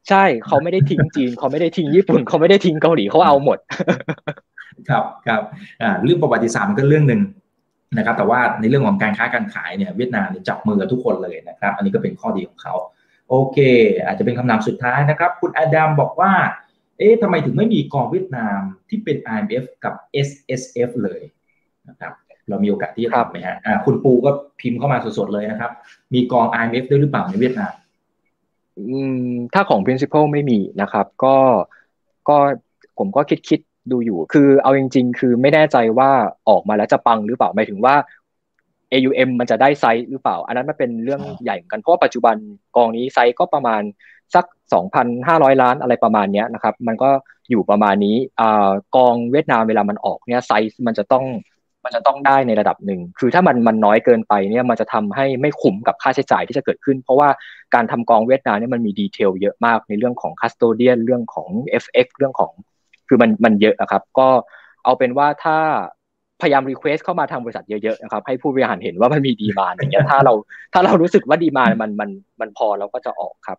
[0.09, 3.59] ใช่เขาไม่ได้ทิ้งจีนเขาไม่ได้ทิ้งญี่ปุ่นเขาไม่ได้ทิ้งเกาหลีเขาเอาหมด
[4.89, 5.43] ครับครับ
[6.05, 7.23] เรื่องประวัติศาสตร์มันก็เรื่องหนึ่ง
[7.99, 12.75] นะครับ แต่ว่าในเรื่องของการค้าการขายเนี่ยเวียดนามจับมือกับทุกคนเลยนะครับ อันนี้ก็เป็นข้อดีของเขา
[13.29, 13.59] โอเค
[14.07, 16.33] อาจจะเป็นคำนามสุดท้ายนะครับ คุณอดัมบอกว่า
[16.99, 18.59] เอ๊ะทำไมถึงไม่มีกองเวียดนาม
[18.89, 19.95] ที่เป็น IMF กับ
[20.27, 21.23] SSF เลย
[21.89, 22.13] นะครับ
[22.49, 23.57] เรามีโอกาสที่จะทำไหมฮะ
[23.87, 25.71] คุณปูก็พิมพ์เข้ามาสดๆเลยนะครับ
[26.15, 27.73] มีกอง IMF ด้วยหรือเปล่าในเวียดนาม
[29.55, 31.37] ถ้าของ principal ไม่มีนะครับ ก็
[32.29, 32.37] ก็
[32.99, 33.61] ผมก็คิดคิด
[33.93, 36.11] ดูอยู่ คือเอาจริง ๆ คือไม่แน่ใจว่า
[36.49, 37.95] ออกมาแล้วจะปังหรือเปล่าหมายถึงว่า
[38.93, 42.37] AUM มันจะได้ไซส์หรือเปล่า อันนั้นมันเป็นเรื่องใหญ่เหมือนกันเพราะว่าปัจจุบัน
[42.77, 43.83] กองนี้ไซส์ก็ประมาณ
[44.35, 44.45] สัก
[45.05, 47.11] 2,500 ล้านอะไรประมาณนี้นะครับ มันก็
[47.51, 51.25] อยู่ประมาณนี้อ่ากองเวียดนามเวลามันออกเนี่ยไซส์มันจะต้อง
[51.85, 57.29] มันจะต้องได้ในระดับหนึ่ง คือถ้ามันมันน้อยเกินไปเนี่ยมันจะทำให้ไม่คุ้มกับค่าใช้จ่ายที่จะเกิดขึ้น เพราะว่า
[57.75, 61.49] การทำกองเวียดนามเนี่ยมันมี detail เยอะมากในเรื่องของ custodian เรื่องของ
[61.85, 62.53] FX เรื่องของ
[63.09, 64.29] คือมันมันเยอะนะครับ ก็
[64.85, 65.59] เอาเป็นว่าถ้า
[66.41, 70.35] พยายาม request เข้ามาทางบริษัทเยอะๆนะครับให้ผู้บริหารเห็นว่ามันมี demand อย่างเงี้ยถ้าเรา
[70.73, 73.59] ถ้าเรารู้สึกว่า demand มันมันมันพอเราก็จะออกครับ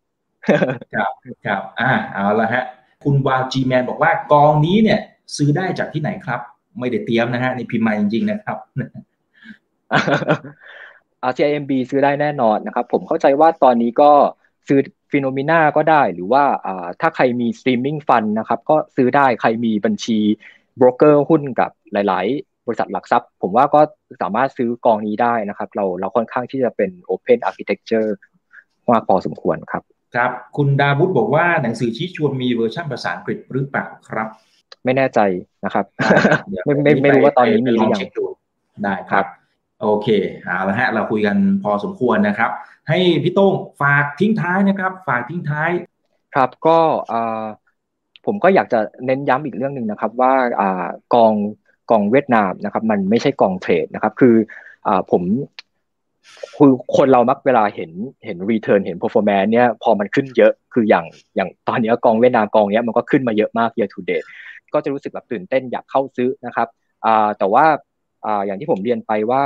[0.95, 1.11] ครับ
[1.45, 2.63] ครับอ่าเอาละฮะ
[3.03, 4.99] คุณวาจีแมนบอกว่ากองนี้เนี่ย
[5.37, 6.39] ซื้อได้จากที่ไหนครับ
[6.79, 8.57] ไม่ได้เตรียมนะฮะในพิมพ์มาจริงๆนะครับ
[11.29, 14.11] CIMB ซื้อได้แน่นอนนะครับ ผมเข้าใจว่าตอนนี้ก็
[14.67, 14.79] ซื้อ
[15.11, 16.43] Finnomena ก็ได้หรือว่า
[17.01, 20.19] ถ้าใครมี Streaming Fund นะครับก็ซื้อได้ใครมีบัญชี
[20.79, 23.81] โบรกเกอร์หุ้นกับหลาย ๆ บริษัทหลักทรัพย์ ผมว่าก็
[24.21, 28.09] สามารถซื้อกองนี้ได้นะครับ เราเราค่อนข้างที่จะเป็น Open Architecture
[28.89, 29.83] มากพอสมควรครับ
[30.15, 34.27] ครับ คุณดาวุฒบอกว่าหนังสือชี้ชวนมีเวอร์ชันภาษาอังกฤษหรือเปล่าครับ
[34.85, 35.19] ไม่แน่ใจ
[35.65, 35.85] นะครับ
[36.65, 38.01] ไม่ไม่ไม่รู้ว่าตอนนี้มีหรือยัง
[38.83, 39.25] ได้ครับ
[39.81, 40.07] โอเค
[40.45, 42.51] เอาละฮะเราคุยกันพอสมควรนะครับ
[42.89, 45.71] ให้พี่โต้งฝากทิ้งท้ายนะครับ ฝากทิ้งท้าย
[46.35, 46.77] ครับก็
[48.25, 50.33] ผมก็อยากจะเน้นย้ำอีกเรื่องหนึ่งนะครับ ว่า
[51.13, 51.33] กอง
[51.91, 54.35] กองเวียดนามนะครับ มันไม่ใช่กองเทรดนะครับ คือ
[55.11, 55.23] ผม
[56.57, 57.91] คือคนเรามักเวลาเห็น
[58.25, 61.05] เห็นรีเทิร์นเห็น performance เนี่ยพอมันขึ้นเยอะคืออย่าง
[61.35, 64.27] อย่างตอนนี้กองเวียดนามกองเนี้ยมันก็ขึ้นมาเยอะมาก year to date
[64.73, 66.67] ก็จะรู้สึกแบบตื่นเต้นอยากเข้าซื้อนะครับ
[67.37, 67.65] แต่ว่า
[68.45, 69.43] อย่างที่ผมเรียนไปว่า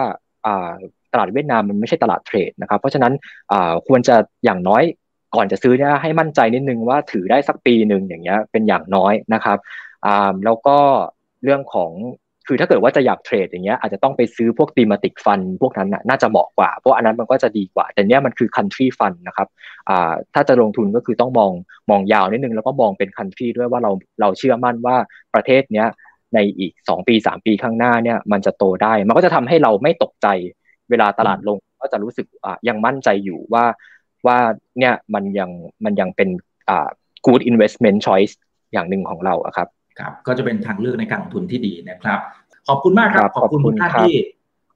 [1.13, 3.13] ตลาดเวียดนามมันไม่ใช่ตลาดเทรดนะครับ เพราะฉะนั้น
[3.87, 4.15] ควรจะ
[4.45, 4.83] อย่างน้อย
[5.35, 9.57] ก่อนจะซื้อเนี่ยให้มั่นใจนิดนึงว่าถือได้สักปีหนึ่งอย่างเงี้ยเป็นอย่างน้อยนะครับ
[10.45, 10.77] แล้วก็
[11.43, 11.91] เรื่องของ
[12.47, 19.47] คือถ้าเกิดว่าจะอยากเทรดอย่างเงี้ยอาจจะต้องไปซื้อพวกตีมาติกฟันพวกนั้นน่าจะเหมาะกว่า เพราะอันนั้นมันก็จะดีกว่า แต่เนี้ยมันคือคันทรีฟันนะครับ
[20.33, 21.51] ถ้าจะลงทุนก็คือต้องมอง
[21.89, 23.91] มองยาวนิดนึง แล้วก็มองเป็นคันทรีด้วยว่าเรา
[24.21, 24.95] เราเชื่อมั่นว่า
[25.33, 25.87] ประเทศเนี้ย
[26.35, 30.27] ในอีก 2 ปี 3 ปีข้างหน้าเนี่ยมันจะโตได้ มันก็จะทำให้เราไม่ตกใจ
[30.89, 33.65] เวลาตลาดลง ก็จะรู้สึกอ่ายังมั่นใจอยู่ว่า
[34.27, 34.37] ว่า
[34.79, 35.49] เนี่ยมันยัง
[35.85, 36.29] มันยังเป็น
[36.69, 36.89] อ่า
[37.25, 38.33] good investment choice
[38.73, 39.67] อย่างหนึ่งของเราครับ
[39.99, 42.19] ครับ ก็จะเป็นทางเลือกในการลงทุนที่ดีนะครับ
[42.67, 44.15] ขอบคุณมากครับ ขอบคุณทุกท่านที่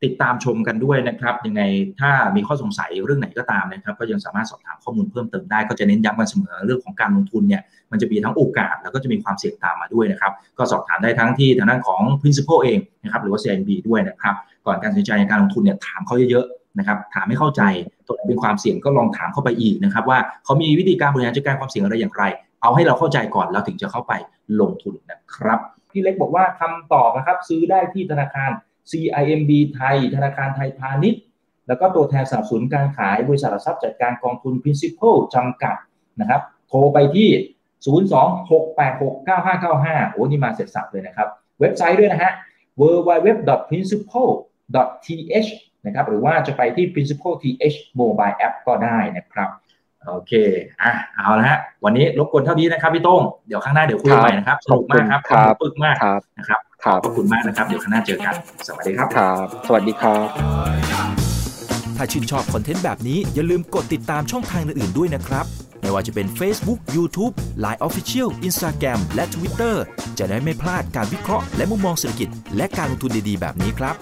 [0.04, 1.62] ติดตามชมกันด้วยนะครับ ยังไง
[2.00, 14.36] ถ้ามีข้อสงสัยเรื่องไหนก็ตามนะครับ ก็ยังสามารถสอบถามข้อมูลเพิ่มเติมได้ก็จะเน้นย้ำกันเสมอเรื่องของการลงทุนเนี่ยมันจะมีทั้งโอกาสแล้วก็จะมีความเสี่ยงตามมาด้วยนะครับ ก็สอบถามได้ทั้งที่ทางด้านของ principal เองนะครับหรือว่า CNB ด้วยนะครับ
[14.66, 17.62] ก่อนการตัดสินใจในการลงทุนเนี่ยถามเขาเยอะๆนะครับถามให้เข้าใจ
[18.08, 22.24] ตัวไหนเป็นความเสี่ยงก็ลองถามเข้าไปอีกนะครับว่าเขามีวิธีการบริหารจัดการความเสี่ยงอะไรอย่างไร
[22.62, 24.14] เอาให้เราเข้าใจก่อนแล้วถึงจะเข้าไป
[24.62, 25.60] ลงทุนนะครับ
[25.92, 28.52] พี่เล็กบอกว่าคำตอบนะครับซื้อได้ที่ธนาคาร
[28.92, 31.22] CIMB ไทย ธนาคารไทยพาณิชย์
[31.68, 35.76] แล้วก็ตัวแทนสนับสนุนการขายบริษัทหลักทรัพย์จัดการกองทุน Principal จำกัด
[36.22, 37.30] นะครับ โทรไปที่
[37.86, 41.28] 026869595 โอ้นี่มาเสร็จสับเลยนะครับ
[41.60, 42.32] เว็บไซต์ด้วยนะฮะ
[42.80, 45.50] www.principal.th
[45.86, 49.50] นะครับหรือว่าจะไปที่ Principal TH Mobile App ก็ได้นะครับ
[50.10, 50.34] โอเค
[50.82, 55.96] อะ เอาละฮะ วันนี้รบกวนเท่านี้นะครับพี่โต้ง เดี๋ยวข้างหน้าเดี๋ยวคุยใหม่นะครับ สนุกมากครับขอบคุณมาก
[56.40, 56.62] นะครับ
[57.04, 58.36] ขอบคุณมากนะครับ เดี๋ยวข้างหน้าเจอกัน
[58.68, 60.28] สวัสดีครับ ครับ สวัสดีครับ
[61.98, 65.46] ถ้าชื่นชอบคอนเทนต์แบบนี้อย่าลืมกดติดตามช่องทางอื่นๆด้วยนะครับ
[65.82, 67.34] ไม่ว่าจะเป็น Facebook, YouTube,
[67.64, 69.76] Line Official, Instagram และ Twitter
[70.18, 73.96] จะได้ไม่พลาดการวิเคราะห์และมุมมองเศรษฐกิจ และการลงทุนดีๆ แบบนี้ครับ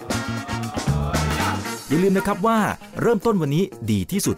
[1.90, 2.60] อย่าลืมนะครับว่า
[3.02, 4.38] เริ่มต้นวันนี้ดีที่สุด